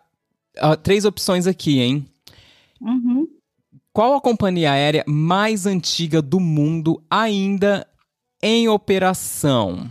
[0.57, 2.05] uh, três opções aqui, hein?
[2.81, 3.27] Uhum.
[3.95, 7.87] Qual a companhia aérea mais antiga do mundo ainda
[8.43, 9.89] em operação?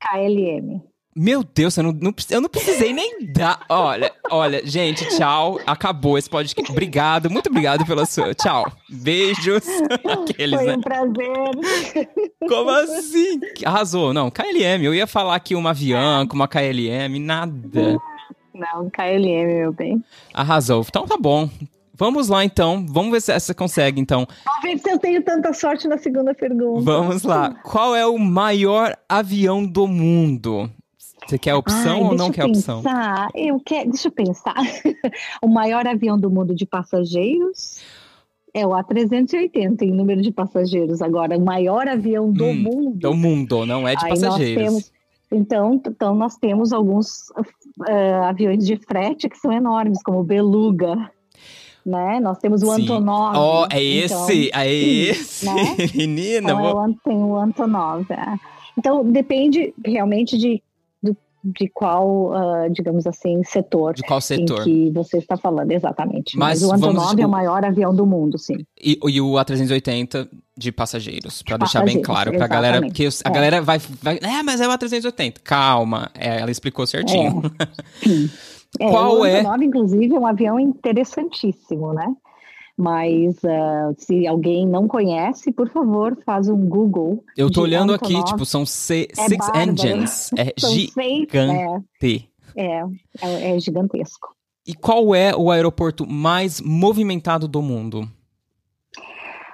[0.00, 0.80] KLM.
[1.14, 3.66] Meu Deus, eu não, não, eu não precisei nem dar.
[3.68, 5.60] Olha, olha, gente, tchau.
[5.66, 6.72] Acabou esse podcast.
[6.72, 8.34] Obrigado, muito obrigado pela sua.
[8.34, 8.64] Tchau.
[8.88, 9.66] Beijos.
[10.08, 10.72] Aqueles, Foi né?
[10.72, 10.82] um né?
[10.82, 12.08] prazer.
[12.48, 13.40] Como assim?
[13.62, 14.14] Arrasou.
[14.14, 14.82] Não, KLM.
[14.82, 18.00] Eu ia falar aqui uma Avianca, uma KLM, nada.
[18.54, 20.02] Não, KLM, meu bem.
[20.32, 20.82] Arrasou.
[20.88, 21.50] Então tá bom.
[22.02, 22.84] Vamos lá, então.
[22.88, 24.26] Vamos ver se você consegue, então.
[24.44, 26.82] Vamos ver se eu tenho tanta sorte na segunda pergunta.
[26.82, 27.54] Vamos lá.
[27.62, 30.68] Qual é o maior avião do mundo?
[31.24, 32.78] Você quer opção Ai, ou não quer pensar.
[32.78, 33.28] opção?
[33.36, 34.56] Eu quero, deixa eu pensar.
[35.40, 37.80] o maior avião do mundo de passageiros
[38.52, 41.00] é o A380 em número de passageiros.
[41.00, 42.98] Agora, o maior avião do hum, mundo.
[42.98, 44.64] Do mundo, não é de passageiros.
[44.64, 44.92] Temos,
[45.30, 47.30] então, então, nós temos alguns
[47.78, 51.08] uh, aviões de frete que são enormes, como o Beluga.
[51.84, 52.20] Né?
[52.20, 52.82] Nós temos o Sim.
[52.82, 53.36] Antonov.
[53.36, 54.48] Oh, é então, esse?
[54.48, 55.46] Então, é esse?
[55.46, 55.76] Né?
[55.94, 56.94] Menina, então, vou...
[57.04, 58.06] tem o Antonov.
[58.10, 58.38] É.
[58.78, 60.62] Então, depende realmente de
[61.44, 63.94] de qual, uh, digamos assim, setor.
[63.94, 64.62] De qual setor?
[64.62, 66.36] que você está falando, exatamente.
[66.36, 67.22] Mas, Mas o Antonov vamos...
[67.22, 68.64] é o maior avião do mundo, sim.
[68.80, 73.28] E, e o A380 de passageiros, para deixar bem claro para a galera, porque a
[73.28, 73.32] é.
[73.32, 75.38] galera vai, vai, é, mas é o A380.
[75.42, 77.42] Calma, é, ela explicou certinho.
[77.58, 77.66] É.
[78.06, 78.30] Sim.
[78.80, 79.42] É, qual o é?
[79.62, 82.14] inclusive, é um avião interessantíssimo, né?
[82.76, 87.22] Mas uh, se alguém não conhece, por favor, faz um Google.
[87.36, 89.70] Eu tô olhando aqui, tipo, são se, é six bárbaro.
[89.70, 90.30] engines.
[90.36, 92.30] É gigante.
[92.56, 92.82] É,
[93.20, 94.34] é, é gigantesco.
[94.66, 98.08] E qual é o aeroporto mais movimentado do mundo?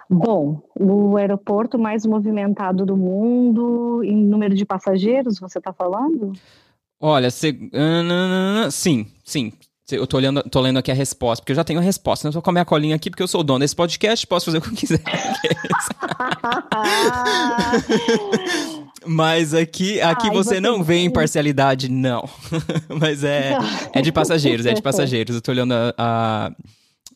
[0.09, 6.33] Bom, o aeroporto mais movimentado do mundo, em número de passageiros, você está falando?
[7.01, 7.57] Olha, se...
[8.71, 9.53] sim, sim.
[9.91, 12.27] Eu tô, olhando, tô lendo aqui a resposta, porque eu já tenho a resposta.
[12.27, 12.29] Né?
[12.29, 14.47] Eu tô com a minha colinha aqui, porque eu sou o dono desse podcast, posso
[14.47, 15.01] fazer o que eu quiser.
[19.07, 22.29] Mas aqui, aqui Ai, você não vê imparcialidade, não.
[23.01, 23.57] Mas é,
[23.95, 25.37] é de passageiros, é de passageiros.
[25.37, 26.53] Eu tô olhando a, a,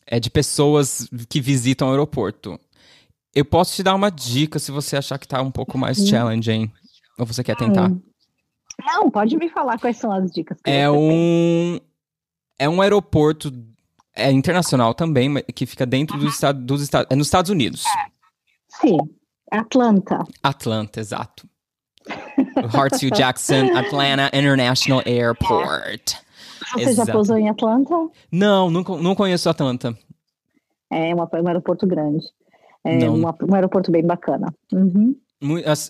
[0.07, 2.59] É de pessoas que visitam o aeroporto.
[3.35, 6.07] Eu posso te dar uma dica se você achar que tá um pouco mais hum.
[6.07, 6.71] challenging.
[7.19, 7.91] Ou você quer tentar?
[7.91, 8.01] Hum.
[8.85, 10.57] Não, pode me falar quais são as dicas.
[10.65, 11.79] é um
[12.57, 13.51] é um aeroporto
[14.15, 17.83] é internacional também, que fica dentro do estado, dos Estados, é nos Estados Unidos.
[18.67, 18.97] Sim,
[19.51, 20.23] Atlanta.
[20.41, 21.47] Atlanta, exato.
[22.73, 26.15] Hartsfield Jackson Atlanta International Airport.
[26.73, 27.07] Você exato.
[27.07, 27.93] já pousou em Atlanta?
[28.31, 29.97] Não, não, não conheço Atlanta.
[30.91, 32.25] É uma, um aeroporto grande.
[32.83, 34.53] É uma, um aeroporto bem bacana.
[34.71, 35.15] Uhum.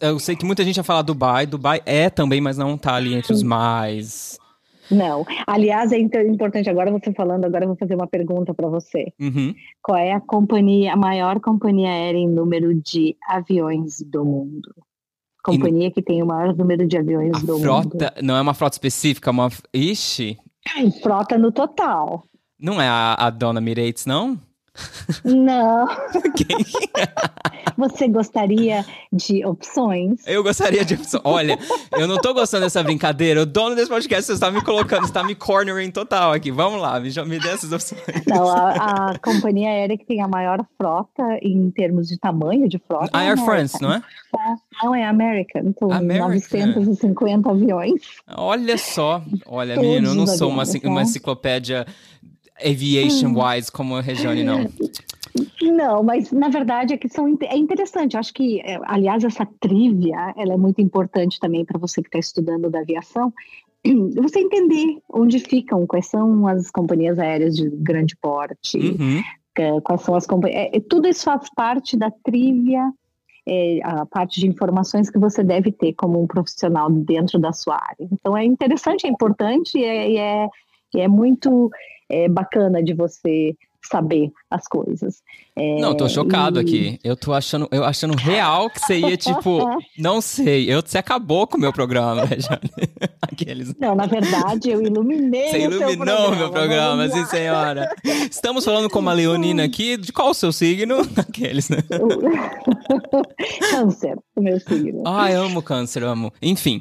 [0.01, 1.45] Eu sei que muita gente já fala Dubai.
[1.45, 4.39] Dubai é também, mas não tá ali entre os mais
[4.93, 5.25] não.
[5.47, 9.11] Aliás, é importante agora você falando, agora eu vou fazer uma pergunta para você.
[9.19, 9.53] Uhum.
[9.81, 14.73] Qual é a companhia, a maior companhia aérea em número de aviões do mundo?
[15.43, 18.25] Companhia que tem o maior número de aviões a do frota, mundo.
[18.25, 19.49] Não é uma frota específica, é uma.
[19.73, 20.37] Ixi!
[21.01, 22.23] Frota no total.
[22.57, 24.29] Não é a, a dona Mireitz, não?
[24.29, 24.52] Não.
[26.35, 26.57] Quem?
[27.77, 30.25] Você gostaria de opções?
[30.25, 31.21] Eu gostaria de opções.
[31.23, 31.57] Olha,
[31.93, 33.41] eu não tô gostando dessa brincadeira.
[33.41, 36.51] O dono desse podcast, você está me colocando, você está me cornering total aqui.
[36.51, 38.01] Vamos lá, me, me dê essas opções.
[38.25, 42.79] Não, a, a, companhia aérea que tem a maior frota em termos de tamanho de
[42.79, 43.09] frota.
[43.13, 44.01] A é Air France, não é?
[44.81, 45.73] Não, é American.
[45.77, 46.29] São American.
[46.29, 48.01] 950 aviões.
[48.35, 49.21] Olha só.
[49.45, 51.85] Olha, menino, eu não sou uma, uma enciclopédia
[52.65, 54.69] aviation-wise como a Regiane, não.
[55.61, 58.13] Não, mas na verdade é que são, é interessante.
[58.13, 62.07] Eu acho que, é, aliás, essa trivia ela é muito importante também para você que
[62.07, 63.33] está estudando da aviação.
[64.21, 69.81] Você entender onde ficam, quais são as companhias aéreas de grande porte, uhum.
[69.81, 70.69] quais são as companhias.
[70.71, 72.89] É, tudo isso faz parte da trivia,
[73.45, 77.75] é, a parte de informações que você deve ter como um profissional dentro da sua
[77.75, 78.07] área.
[78.09, 80.49] Então é interessante, é importante e é, é,
[80.95, 81.69] é muito
[82.13, 83.55] é, bacana de você
[83.89, 85.21] saber as coisas.
[85.55, 86.61] É, não, tô chocado e...
[86.61, 86.99] aqui.
[87.03, 89.59] Eu tô achando, eu achando real que você ia, tipo,
[89.97, 92.37] não sei, eu, você acabou com o meu programa, né,
[93.21, 93.73] Aqueles...
[93.79, 97.89] Não, na verdade, eu iluminei Você iluminou o meu programa, sim, senhora.
[98.29, 100.97] Estamos falando com uma leonina aqui, de qual o seu signo?
[101.17, 101.77] Aqueles, né?
[103.71, 105.03] câncer, o meu signo.
[105.05, 106.31] Ai, amo câncer, amo.
[106.41, 106.79] Enfim,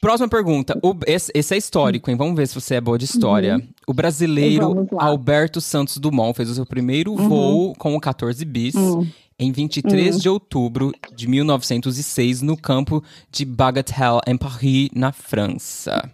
[0.00, 0.78] Próxima pergunta.
[0.82, 2.16] O, esse, esse, é histórico, hein?
[2.16, 3.56] Vamos ver se você é boa de história.
[3.56, 3.68] Uhum.
[3.88, 7.28] O brasileiro Alberto Santos Dumont fez o seu primeiro uhum.
[7.28, 9.06] voo com o 14 bis uhum.
[9.38, 16.10] em 23 de outubro de 1906 no campo de Bagatelle, em Paris, na França.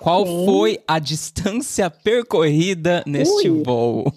[0.00, 3.62] Qual foi a distância percorrida neste Ui.
[3.62, 4.12] voo?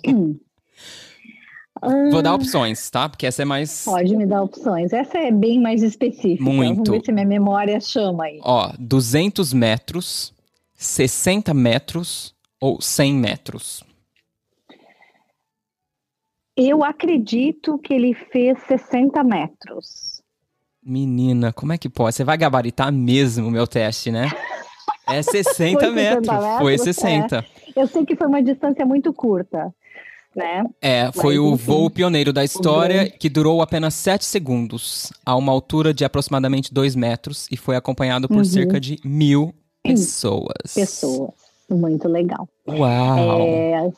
[2.12, 3.10] Vou dar opções, tá?
[3.10, 3.84] Porque essa é mais.
[3.84, 4.94] Pode me dar opções.
[4.94, 6.44] Essa é bem mais específica.
[6.44, 6.76] Muito.
[6.76, 8.40] Vamos ver se minha memória chama aí.
[8.44, 10.34] Ó, 200 metros,
[10.76, 13.84] 60 metros ou 100 metros?
[16.56, 20.22] Eu acredito que ele fez 60 metros.
[20.86, 22.16] Menina, como é que pode?
[22.16, 24.30] Você vai gabaritar mesmo o meu teste, né?
[25.08, 26.28] É 60 metros.
[26.28, 26.58] 60 metros.
[26.60, 27.38] Foi 60.
[27.38, 27.82] É.
[27.82, 29.74] Eu sei que foi uma distância muito curta
[30.36, 30.64] né?
[30.82, 35.36] É, foi Mas, o enfim, voo pioneiro da história que durou apenas 7 segundos, a
[35.36, 38.44] uma altura de aproximadamente 2 metros e foi acompanhado por uhum.
[38.44, 39.54] cerca de mil
[39.84, 40.74] pessoas.
[40.74, 41.34] Pessoas,
[41.70, 42.48] muito legal.
[42.68, 43.42] Uau!
[43.42, 43.92] É,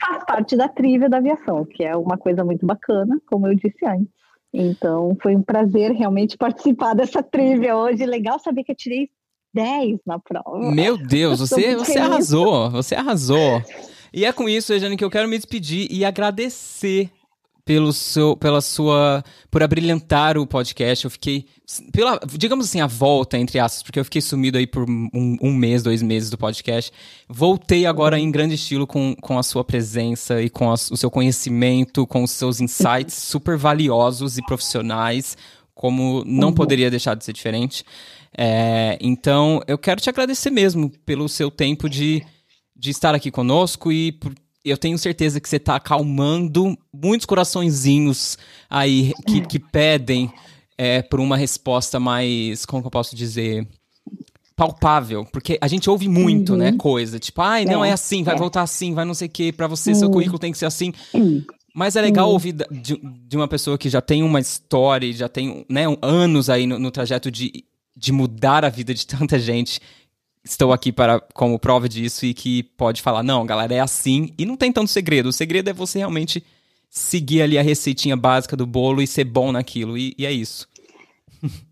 [0.00, 3.84] faz parte da trilha da aviação, que é uma coisa muito bacana, como eu disse
[3.86, 4.08] antes.
[4.52, 8.04] Então, foi um prazer realmente participar dessa trilha hoje.
[8.04, 9.08] Legal saber que eu tirei
[9.54, 10.70] 10 na prova.
[10.72, 13.62] Meu Deus, você, você arrasou, você arrasou.
[14.12, 17.10] E é com isso, Eugênio, que eu quero me despedir e agradecer
[17.64, 21.04] pelo seu, pela sua, por abrilhantar o podcast.
[21.04, 21.46] Eu fiquei,
[21.92, 25.52] pela, digamos assim, a volta, entre aspas, porque eu fiquei sumido aí por um, um
[25.52, 26.90] mês, dois meses do podcast.
[27.28, 31.10] Voltei agora em grande estilo com, com a sua presença e com a, o seu
[31.10, 35.36] conhecimento, com os seus insights super valiosos e profissionais,
[35.72, 37.84] como não poderia deixar de ser diferente.
[38.36, 42.24] É, então, eu quero te agradecer mesmo pelo seu tempo de
[42.80, 44.18] de estar aqui conosco e
[44.64, 48.38] eu tenho certeza que você está acalmando muitos coraçõezinhos
[48.70, 50.32] aí que, que pedem
[50.78, 53.68] é, por uma resposta mais, como eu posso dizer,
[54.56, 56.72] palpável, porque a gente ouve muito, né, uhum.
[56.72, 58.38] né, coisa, tipo, ai, não é, é assim, vai é.
[58.38, 59.96] voltar assim, vai não sei o que, para você, uhum.
[59.96, 60.92] seu currículo tem que ser assim.
[61.12, 61.44] Uhum.
[61.74, 65.66] Mas é legal ouvir de, de, uma pessoa que já tem uma história, já tem
[65.68, 67.64] né, anos aí no, no trajeto de,
[67.94, 69.80] de mudar a vida de tanta gente
[70.44, 74.44] estou aqui para como prova disso e que pode falar, não, galera, é assim e
[74.44, 75.28] não tem tanto segredo.
[75.28, 76.44] O segredo é você realmente
[76.88, 80.68] seguir ali a receitinha básica do bolo e ser bom naquilo, e, e é isso.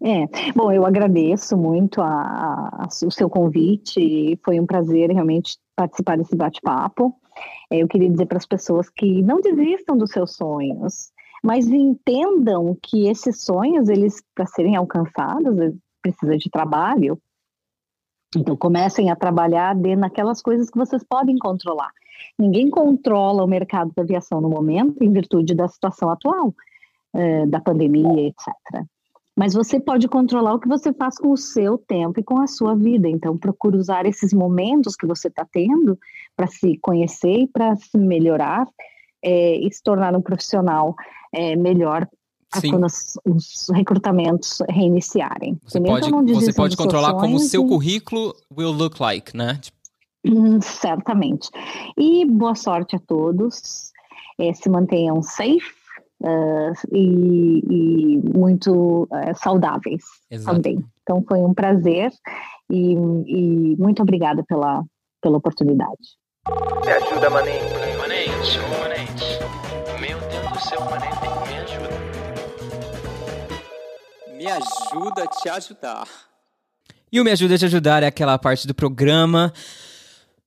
[0.03, 6.17] É, bom, eu agradeço muito a, a, o seu convite, foi um prazer realmente participar
[6.17, 7.15] desse bate-papo.
[7.71, 11.11] É, eu queria dizer para as pessoas que não desistam dos seus sonhos,
[11.43, 17.21] mas entendam que esses sonhos, eles para serem alcançados, precisa de trabalho,
[18.37, 21.91] então, comecem a trabalhar dentro naquelas coisas que vocês podem controlar.
[22.39, 26.55] Ninguém controla o mercado da aviação no momento, em virtude da situação atual,
[27.15, 28.85] eh, da pandemia, etc.
[29.35, 32.47] Mas você pode controlar o que você faz com o seu tempo e com a
[32.47, 33.09] sua vida.
[33.09, 35.99] Então, procure usar esses momentos que você está tendo
[36.37, 38.67] para se conhecer e para se melhorar
[39.23, 40.95] eh, e se tornar um profissional
[41.33, 42.07] eh, melhor
[42.55, 42.71] Sim.
[42.71, 45.59] quando os, os, recrutamentos reiniciarem.
[45.65, 49.61] Você pode, você pode controlar como o seu currículo will look like, né?
[50.25, 51.51] Hum, certamente.
[51.97, 53.93] E boa sorte a todos.
[54.41, 55.73] É, se mantenham safe
[56.23, 60.57] uh, e, e, muito uh, saudáveis Exato.
[60.57, 60.85] também.
[61.03, 62.13] Então foi um prazer
[62.71, 64.85] e, e muito obrigada pela,
[65.21, 66.17] pela oportunidade.
[66.85, 67.65] Me ajuda, maninho.
[67.99, 68.88] maninho.
[74.39, 76.09] Me ajuda a te ajudar.
[77.11, 79.53] E o Me Ajuda a Te Ajudar é aquela parte do programa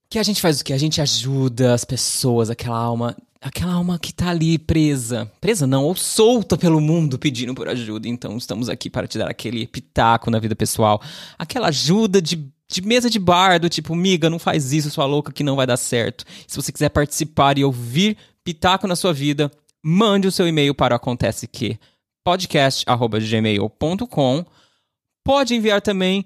[0.09, 0.71] que a gente faz o quê?
[0.71, 5.83] A gente ajuda as pessoas, aquela alma, aquela alma que tá ali presa, presa não,
[5.83, 8.07] ou solta pelo mundo pedindo por ajuda.
[8.07, 11.01] Então estamos aqui para te dar aquele pitaco na vida pessoal,
[11.37, 15.33] aquela ajuda de, de mesa de bar, do tipo, miga, não faz isso, sua louca,
[15.33, 16.23] que não vai dar certo.
[16.47, 19.51] Se você quiser participar e ouvir pitaco na sua vida,
[19.83, 21.77] mande o seu e-mail para acontece que
[22.23, 24.45] podcast@gmail.com.
[25.23, 26.25] Pode enviar também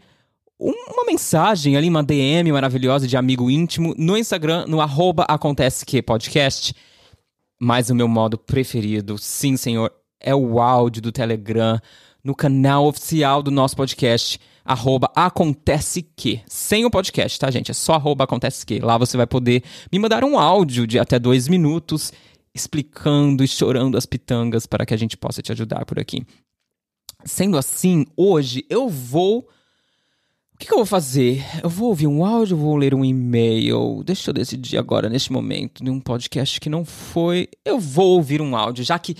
[0.57, 6.01] uma mensagem ali, uma DM maravilhosa de amigo íntimo no Instagram, no arroba acontece que
[6.01, 6.73] podcast.
[7.59, 11.79] Mas o meu modo preferido, sim, senhor, é o áudio do Telegram
[12.23, 16.41] no canal oficial do nosso podcast, arroba acontece que.
[16.47, 17.69] Sem o podcast, tá, gente?
[17.69, 18.79] É só arroba acontece que.
[18.79, 22.11] Lá você vai poder me mandar um áudio de até dois minutos
[22.55, 26.25] explicando e chorando as pitangas para que a gente possa te ajudar por aqui.
[27.25, 29.47] Sendo assim, hoje eu vou
[30.53, 31.43] o que, que, eu vou fazer?
[31.61, 34.01] Eu vou ouvir um áudio ou vou ler um e-mail?
[34.05, 37.49] Deixa eu decidir agora, neste momento, de um podcast que não foi.
[37.65, 39.17] Eu vou ouvir um áudio, já que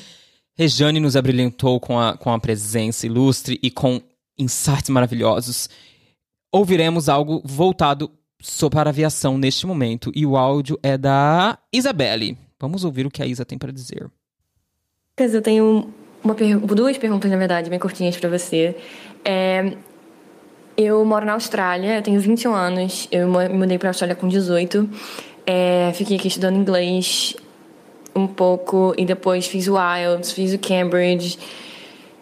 [0.57, 4.01] Rejane nos abrilhantou com a, com a presença ilustre e com
[4.39, 5.69] insights maravilhosos.
[6.53, 8.09] Ouviremos algo voltado
[8.71, 10.13] para a aviação neste momento.
[10.15, 12.45] E o áudio é da Isabelle.
[12.60, 14.10] Vamos ouvir o que a Isa tem para dizer.
[15.18, 15.93] Eu tenho
[16.36, 16.58] per...
[16.60, 18.76] duas perguntas, na verdade, bem curtinhas para você.
[19.24, 19.76] É,
[20.78, 24.28] eu moro na Austrália, eu tenho 21 anos, eu me mudei para a Austrália com
[24.28, 24.89] 18.
[25.45, 27.36] É, fiquei aqui estudando inglês
[28.16, 31.38] um pouco e depois fiz o IELTS, fiz o Cambridge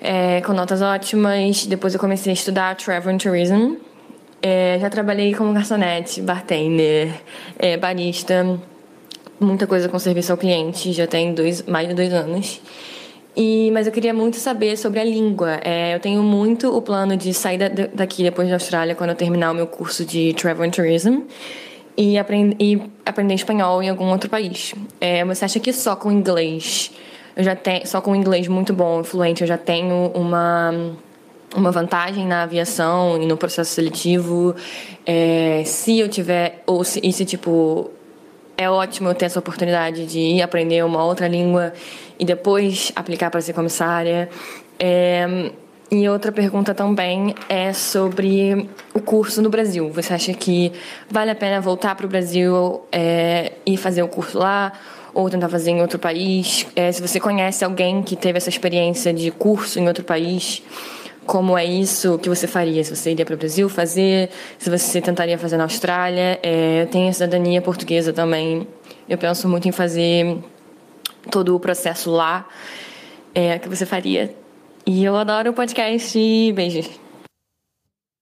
[0.02, 1.66] é, com notas ótimas.
[1.66, 3.76] Depois eu comecei a estudar Travel and Tourism.
[4.42, 7.14] É, já trabalhei como garçonete, bartender,
[7.58, 8.60] é, barista,
[9.44, 12.62] muita coisa com serviço ao cliente, já tem dois, mais de dois anos.
[13.36, 15.60] E, mas eu queria muito saber sobre a língua.
[15.64, 19.16] É, eu tenho muito o plano de sair da, daqui depois da Austrália quando eu
[19.16, 21.22] terminar o meu curso de Travel and Tourism
[21.98, 24.76] e, aprend, e aprender espanhol em algum outro país.
[25.02, 26.92] É, você acha que só com inglês,
[27.36, 30.94] eu já tenho, só com inglês muito bom, fluente, eu já tenho uma
[31.56, 34.56] uma vantagem na aviação e no processo seletivo?
[35.06, 37.92] É, se eu tiver ou se, e se tipo
[38.58, 41.74] é ótimo ter essa oportunidade de ir aprender uma outra língua
[42.20, 44.30] e depois aplicar para ser comissária.
[44.80, 45.52] É,
[45.92, 49.90] e outra pergunta também é sobre o curso no Brasil.
[49.92, 50.72] Você acha que
[51.10, 54.74] vale a pena voltar para o Brasil é, e fazer o curso lá?
[55.14, 56.66] Ou tentar fazer em outro país?
[56.76, 60.64] É, se você conhece alguém que teve essa experiência de curso em outro país,
[61.26, 62.84] como é isso que você faria?
[62.84, 66.40] Se você iria para o Brasil fazer, se você tentaria fazer na Austrália.
[66.44, 68.68] É, eu tenho a cidadania portuguesa também.
[69.08, 70.38] Eu penso muito em fazer
[71.32, 72.48] todo o processo lá
[73.34, 74.36] é, que você faria.
[74.86, 76.18] E eu adoro o podcast.
[76.54, 76.90] Beijos.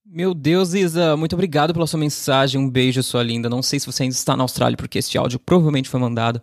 [0.06, 2.60] Meu Deus, Isa, muito obrigado pela sua mensagem.
[2.60, 3.50] Um beijo, sua linda.
[3.50, 6.42] Não sei se você ainda está na Austrália, porque este áudio provavelmente foi mandado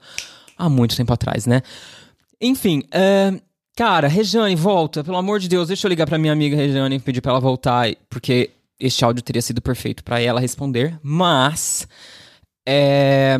[0.56, 1.62] há muito tempo atrás, né?
[2.40, 3.40] Enfim, uh,
[3.78, 5.04] Cara, Rejane, volta.
[5.04, 7.40] Pelo amor de Deus, deixa eu ligar pra minha amiga Rejane e pedir pra ela
[7.40, 10.98] voltar, porque este áudio teria sido perfeito para ela responder.
[11.00, 11.86] Mas.
[12.66, 13.38] É.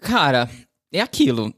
[0.00, 0.48] Cara,
[0.92, 1.52] é aquilo.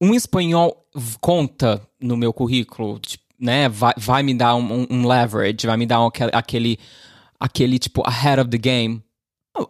[0.00, 0.86] Um espanhol
[1.20, 3.00] conta no meu currículo,
[3.40, 3.68] né?
[3.68, 6.78] Vai, vai me dar um, um, leverage, vai me dar um, aquele,
[7.40, 9.02] aquele tipo ahead of the game.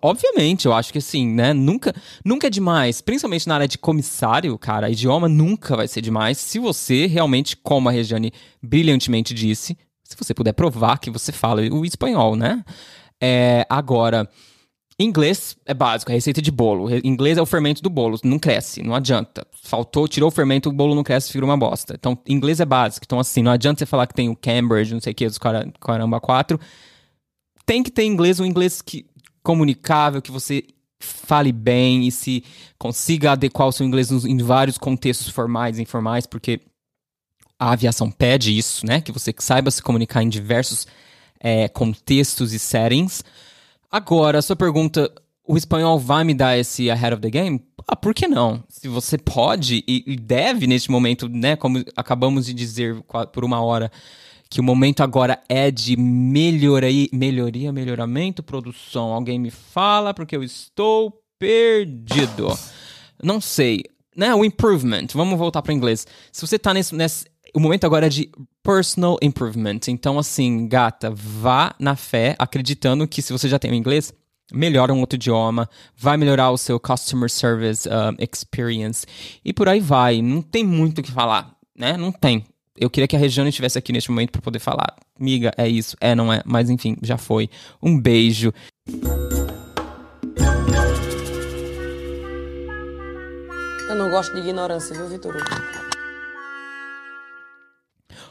[0.01, 1.53] Obviamente, eu acho que assim, né?
[1.53, 1.93] Nunca,
[2.24, 4.89] nunca é demais, principalmente na área de comissário, cara.
[4.89, 10.33] Idioma nunca vai ser demais se você realmente, como a Regiane brilhantemente disse, se você
[10.33, 12.64] puder provar que você fala o espanhol, né?
[13.20, 14.28] É, agora,
[14.99, 16.89] inglês é básico, é receita de bolo.
[17.05, 19.45] Inglês é o fermento do bolo, não cresce, não adianta.
[19.64, 21.95] Faltou, tirou o fermento, o bolo não cresce, vira uma bosta.
[21.95, 23.05] Então, inglês é básico.
[23.05, 25.39] Então, assim, não adianta você falar que tem o Cambridge, não sei o que, os
[25.39, 26.61] caramba quatro.
[27.64, 29.07] Tem que ter inglês, um inglês que
[29.43, 30.64] comunicável, que você
[31.01, 32.45] fale bem e se
[32.78, 36.61] consiga adequar o seu inglês em vários contextos formais e informais, porque
[37.59, 39.01] a aviação pede isso, né?
[39.01, 40.86] Que você saiba se comunicar em diversos
[41.38, 43.24] é, contextos e settings.
[43.90, 45.12] Agora, a sua pergunta,
[45.47, 47.62] o espanhol vai me dar esse ahead of the game?
[47.86, 48.62] Ah, por que não?
[48.68, 51.57] Se você pode e deve neste momento, né?
[51.57, 53.90] Como acabamos de dizer por uma hora,
[54.53, 59.14] que o momento agora é de melhoria, melhoria, melhoramento, produção.
[59.14, 62.48] Alguém me fala porque eu estou perdido.
[63.22, 63.82] Não sei,
[64.14, 64.34] né?
[64.34, 65.07] O improvement.
[65.14, 66.07] Vamos voltar para inglês.
[66.30, 67.24] Se você tá nesse, nesse
[67.55, 68.30] o momento agora é de
[68.62, 69.80] personal improvement.
[69.88, 74.12] Então, assim, gata, vá na fé, acreditando que se você já tem o inglês,
[74.53, 77.88] melhora um outro idioma, vai melhorar o seu customer service
[78.18, 79.07] experience
[79.42, 80.20] e por aí vai.
[80.20, 81.96] Não tem muito o que falar, né?
[81.96, 82.44] Não tem.
[82.83, 84.97] Eu queria que a Regiane estivesse aqui neste momento para poder falar.
[85.16, 87.49] Miga, é isso, é, não é, mas enfim, já foi.
[87.80, 88.53] Um beijo.
[93.89, 95.37] Eu não gosto de ignorância, viu, Vitor?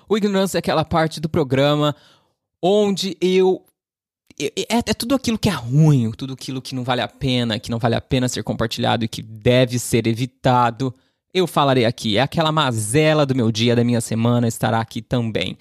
[0.10, 1.96] O Ignorância é aquela parte do programa
[2.62, 3.64] onde eu.
[4.38, 7.72] É, é, tudo aquilo que é ruim, tudo aquilo que não vale a pena, que
[7.72, 10.94] não vale a pena ser compartilhado e que deve ser evitado.
[11.34, 12.18] Eu falarei aqui.
[12.18, 15.58] É aquela mazela do meu dia, da minha semana, estará aqui também.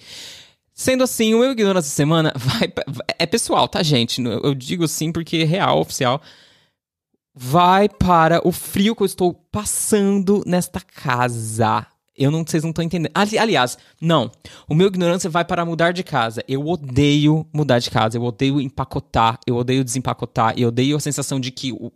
[0.73, 2.73] Sendo assim, o meu Ignorância Semana vai.
[3.19, 4.21] É pessoal, tá, gente?
[4.23, 6.21] Eu digo assim porque é real, oficial.
[7.33, 11.85] Vai para o frio que eu estou passando nesta casa.
[12.17, 13.11] Eu não, vocês não estão entendendo.
[13.13, 14.29] Ali, aliás, não.
[14.67, 16.43] O meu ignorância vai para mudar de casa.
[16.47, 18.17] Eu odeio mudar de casa.
[18.17, 19.39] Eu odeio empacotar.
[19.47, 20.53] Eu odeio desempacotar.
[20.57, 21.71] Eu odeio a sensação de que.
[21.71, 21.91] O,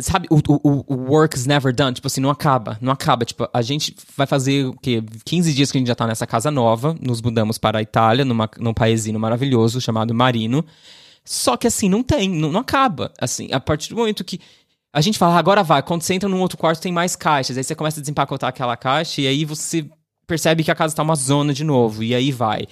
[0.00, 1.94] sabe, o, o, o work is never done.
[1.94, 2.78] Tipo assim, não acaba.
[2.80, 3.24] Não acaba.
[3.24, 5.02] Tipo, a gente vai fazer o quê?
[5.24, 6.96] 15 dias que a gente já tá nessa casa nova.
[7.00, 10.64] Nos mudamos para a Itália, numa, num paísinho maravilhoso chamado Marino.
[11.24, 13.12] Só que assim, não tem, não, não acaba.
[13.18, 14.40] Assim, a partir do momento que
[14.92, 17.64] a gente fala, agora vai, quando você entra num outro quarto tem mais caixas, aí
[17.64, 19.84] você começa a desempacotar aquela caixa e aí você
[20.26, 22.66] percebe que a casa tá uma zona de novo, e aí vai.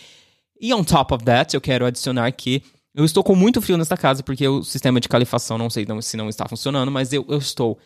[0.61, 2.63] E on top of that, eu quero adicionar que
[2.95, 6.17] eu estou com muito frio nessa casa porque o sistema de calefação não sei se
[6.17, 7.79] não está funcionando, mas eu, eu estou.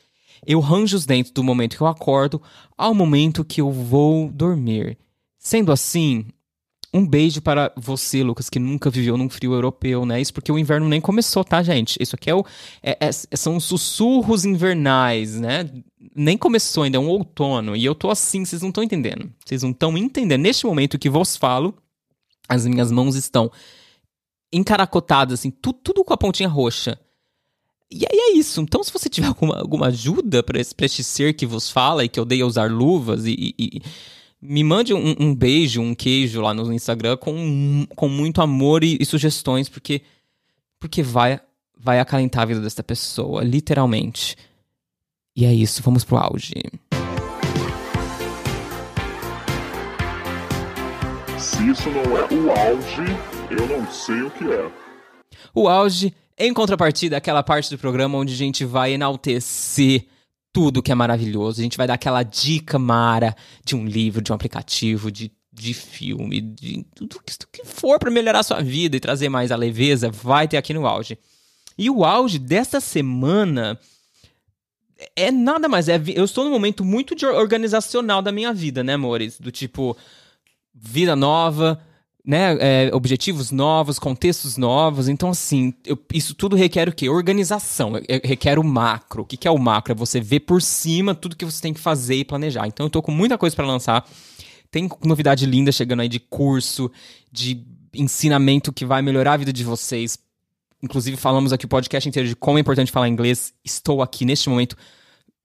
[0.47, 2.43] Eu ranjo os dentes do momento que eu acordo
[2.77, 4.99] ao momento que eu vou dormir.
[5.39, 6.27] Sendo assim,
[6.93, 10.21] um beijo para você, Lucas, que nunca viveu num frio europeu, né?
[10.21, 11.97] Isso porque o inverno nem começou, tá, gente?
[12.01, 12.45] Isso aqui é o,
[12.83, 15.71] é, é, são sussurros invernais, né?
[16.15, 17.77] Nem começou ainda, é um outono.
[17.77, 19.31] E eu tô assim, vocês não estão entendendo.
[19.45, 20.41] Vocês não estão entendendo.
[20.41, 21.75] Neste momento que vos falo,
[22.49, 23.51] as minhas mãos estão
[24.57, 26.99] encaracotadas, assim, tu, tudo com a pontinha roxa.
[27.91, 28.61] E aí é isso.
[28.61, 32.21] Então, se você tiver alguma, alguma ajuda para este ser que vos fala e que
[32.21, 33.81] odeia usar luvas e, e
[34.41, 38.97] me mande um, um, beijo, um queijo lá no Instagram com, com muito amor e,
[39.01, 40.03] e, sugestões, porque,
[40.79, 41.41] porque vai,
[41.79, 44.37] vai acalentar a vida dessa pessoa, literalmente.
[45.35, 46.55] E é isso, vamos pro auge.
[51.39, 53.03] Se isso não é o auge,
[53.51, 54.70] eu não sei o que é.
[55.55, 60.07] O auge, em contrapartida, é aquela parte do programa onde a gente vai enaltecer
[60.53, 61.61] tudo que é maravilhoso.
[61.61, 65.74] A gente vai dar aquela dica mara de um livro, de um aplicativo, de, de
[65.74, 67.20] filme, de tudo
[67.53, 70.87] que for para melhorar sua vida e trazer mais a leveza, vai ter aqui no
[70.87, 71.18] auge.
[71.76, 73.78] E o auge dessa semana
[75.14, 75.89] é nada mais.
[75.89, 79.39] É, eu estou num momento muito organizacional da minha vida, né, amores?
[79.39, 79.95] Do tipo,
[80.79, 81.81] vida nova,
[82.24, 85.09] né, é, objetivos novos, contextos novos.
[85.09, 87.09] Então, assim, eu, isso tudo requer o quê?
[87.09, 87.93] Organização.
[88.24, 89.22] requer o macro.
[89.22, 89.93] O que, que é o macro?
[89.93, 92.66] É você ver por cima tudo que você tem que fazer e planejar.
[92.66, 94.05] Então, eu tô com muita coisa para lançar.
[94.70, 96.91] Tem novidade linda chegando aí de curso,
[97.31, 97.64] de
[97.95, 100.18] ensinamento que vai melhorar a vida de vocês.
[100.83, 103.55] Inclusive, falamos aqui o podcast inteiro de como é importante falar inglês.
[103.64, 104.77] Estou aqui neste momento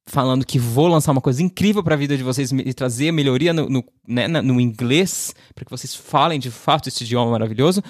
[0.05, 3.53] falando que vou lançar uma coisa incrível para a vida de vocês e trazer melhoria
[3.53, 7.83] no, no, né, no inglês, para que vocês falem de fato esse idioma maravilhoso.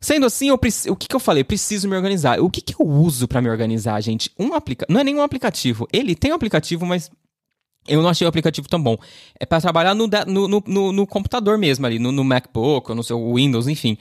[0.00, 1.42] Sendo assim, eu, o que, que eu falei?
[1.42, 2.40] Preciso me organizar.
[2.40, 4.30] O que, que eu uso para me organizar, gente?
[4.38, 5.88] Um aplica não é nenhum aplicativo.
[5.92, 7.10] Ele tem um aplicativo, mas
[7.88, 8.96] eu não achei o aplicativo tão bom.
[9.38, 13.02] É para trabalhar no, no, no, no, computador mesmo ali, no, no MacBook, ou no
[13.02, 13.96] seu Windows, enfim.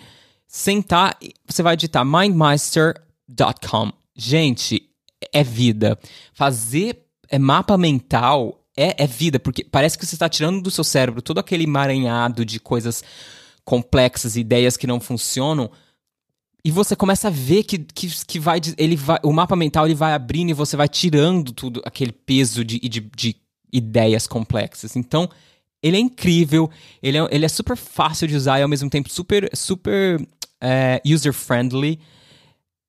[0.48, 1.18] Sentar,
[1.48, 3.92] você vai digitar mindmaster.com.
[4.16, 4.90] Gente,
[5.32, 5.98] é vida.
[6.34, 10.84] Fazer é mapa mental é, é vida, porque parece que você está tirando do seu
[10.84, 13.04] cérebro todo aquele emaranhado de coisas
[13.64, 15.72] complexas, ideias que não funcionam,
[16.64, 19.20] e você começa a ver que, que, que vai, ele vai.
[19.24, 23.02] O mapa mental ele vai abrindo e você vai tirando tudo, aquele peso de, de,
[23.16, 23.36] de
[23.72, 24.96] ideias complexas.
[24.96, 25.30] Então,
[25.82, 26.68] ele é incrível,
[27.04, 30.20] ele é, ele é super fácil de usar e ao mesmo tempo super, super
[30.60, 32.00] é, user-friendly.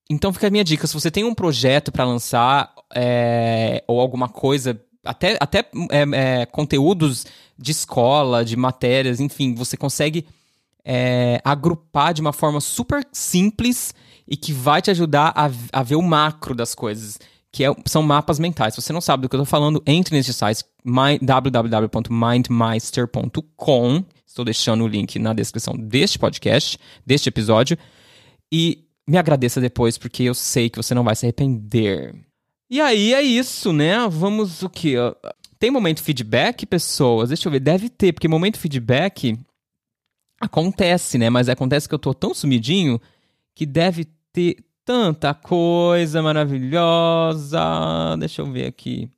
[0.08, 4.28] Então fica a minha dica, se você tem um projeto para lançar é, ou alguma
[4.28, 5.58] coisa, até, até
[5.90, 7.26] é, é, conteúdos
[7.58, 10.26] de escola, de matérias, enfim, você consegue
[10.84, 13.94] é, agrupar de uma forma super simples
[14.26, 17.18] e que vai te ajudar a, a ver o macro das coisas,
[17.52, 18.74] que é, são mapas mentais.
[18.74, 20.64] Se você não sabe do que eu estou falando, entre nesse site
[21.20, 24.04] www.mindmeister.com.
[24.26, 27.76] Estou deixando o link na descrição deste podcast, deste episódio.
[28.52, 32.14] E me agradeça depois, porque eu sei que você não vai se arrepender.
[32.68, 34.08] E aí é isso, né?
[34.08, 34.96] Vamos o quê?
[35.58, 37.28] Tem momento feedback, pessoas?
[37.28, 39.38] Deixa eu ver, deve ter, porque momento feedback
[40.40, 41.30] acontece, né?
[41.30, 43.00] Mas acontece que eu tô tão sumidinho
[43.54, 47.60] que deve ter tanta coisa maravilhosa.
[48.18, 49.08] Deixa eu ver aqui.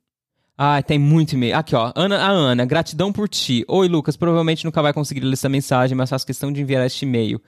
[0.57, 1.55] Ai, tem muito e-mail.
[1.55, 1.91] Aqui, ó.
[1.95, 3.63] Ana, a Ana, gratidão por ti.
[3.67, 7.05] Oi, Lucas, provavelmente nunca vai conseguir ler essa mensagem, mas faço questão de enviar este
[7.05, 7.41] e-mail.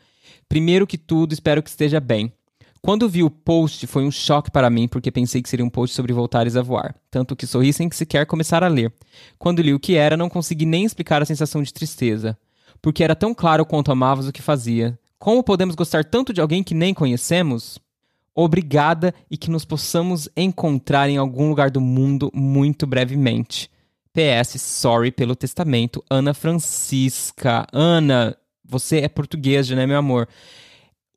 [0.47, 2.31] Primeiro que tudo, espero que esteja bem.
[2.83, 5.95] Quando vi o post, foi um choque para mim, porque pensei que seria um post
[5.95, 6.95] sobre voltares a voar.
[7.11, 8.91] Tanto que sorri sem que sequer começar a ler.
[9.37, 12.35] Quando li o que era, não consegui nem explicar a sensação de tristeza.
[12.81, 14.97] Porque era tão claro quanto amavas o que fazia.
[15.19, 17.77] Como podemos gostar tanto de alguém que nem conhecemos?
[18.33, 23.69] Obrigada e que nos possamos encontrar em algum lugar do mundo muito brevemente.
[24.11, 27.67] PS, sorry pelo testamento, Ana Francisca.
[27.71, 28.35] Ana,
[28.65, 30.27] você é portuguesa, né, meu amor?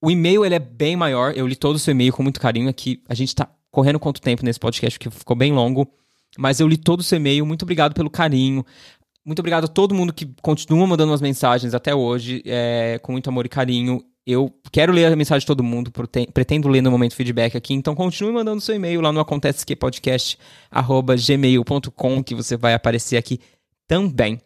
[0.04, 1.32] O e-mail ele é bem maior.
[1.34, 3.02] Eu li todo o seu e-mail com muito carinho aqui.
[3.08, 5.90] A gente tá correndo quanto tempo nesse podcast, que ficou bem longo.
[6.36, 7.46] Mas eu li todo o seu e-mail.
[7.46, 8.66] Muito obrigado pelo carinho.
[9.24, 13.30] Muito obrigado a todo mundo que continua mandando as mensagens até hoje, é, com muito
[13.30, 14.04] amor e carinho.
[14.26, 15.90] Eu quero ler a mensagem de todo mundo,
[16.34, 19.74] pretendo ler no momento feedback aqui, então continue mandando seu e-mail lá no acontece que
[19.74, 20.38] podcast
[21.26, 23.40] gmail.com que você vai aparecer aqui
[23.88, 24.38] também.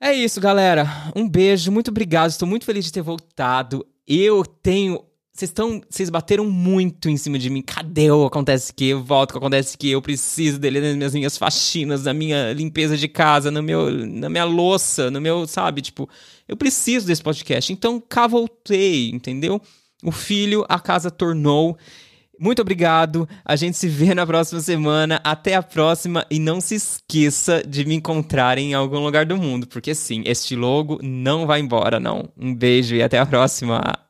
[0.00, 0.86] É isso, galera.
[1.14, 2.30] Um beijo, muito obrigado.
[2.30, 3.84] Estou muito feliz de ter voltado.
[4.08, 5.04] Eu tenho
[5.38, 5.80] vocês estão.
[5.88, 7.62] Vocês bateram muito em cima de mim.
[7.62, 8.86] Cadê o acontece que?
[8.86, 13.06] Eu volto, acontece que eu preciso dele nas minhas, minhas faxinas, na minha limpeza de
[13.06, 15.80] casa, no meu, na minha louça, no meu, sabe?
[15.80, 16.08] Tipo,
[16.48, 17.72] eu preciso desse podcast.
[17.72, 19.62] Então, cá voltei, entendeu?
[20.02, 21.78] O filho, a casa tornou.
[22.38, 23.28] Muito obrigado.
[23.44, 25.20] A gente se vê na próxima semana.
[25.24, 26.24] Até a próxima.
[26.30, 29.66] E não se esqueça de me encontrar em algum lugar do mundo.
[29.66, 32.28] Porque sim, este logo não vai embora, não.
[32.36, 34.07] Um beijo e até a próxima.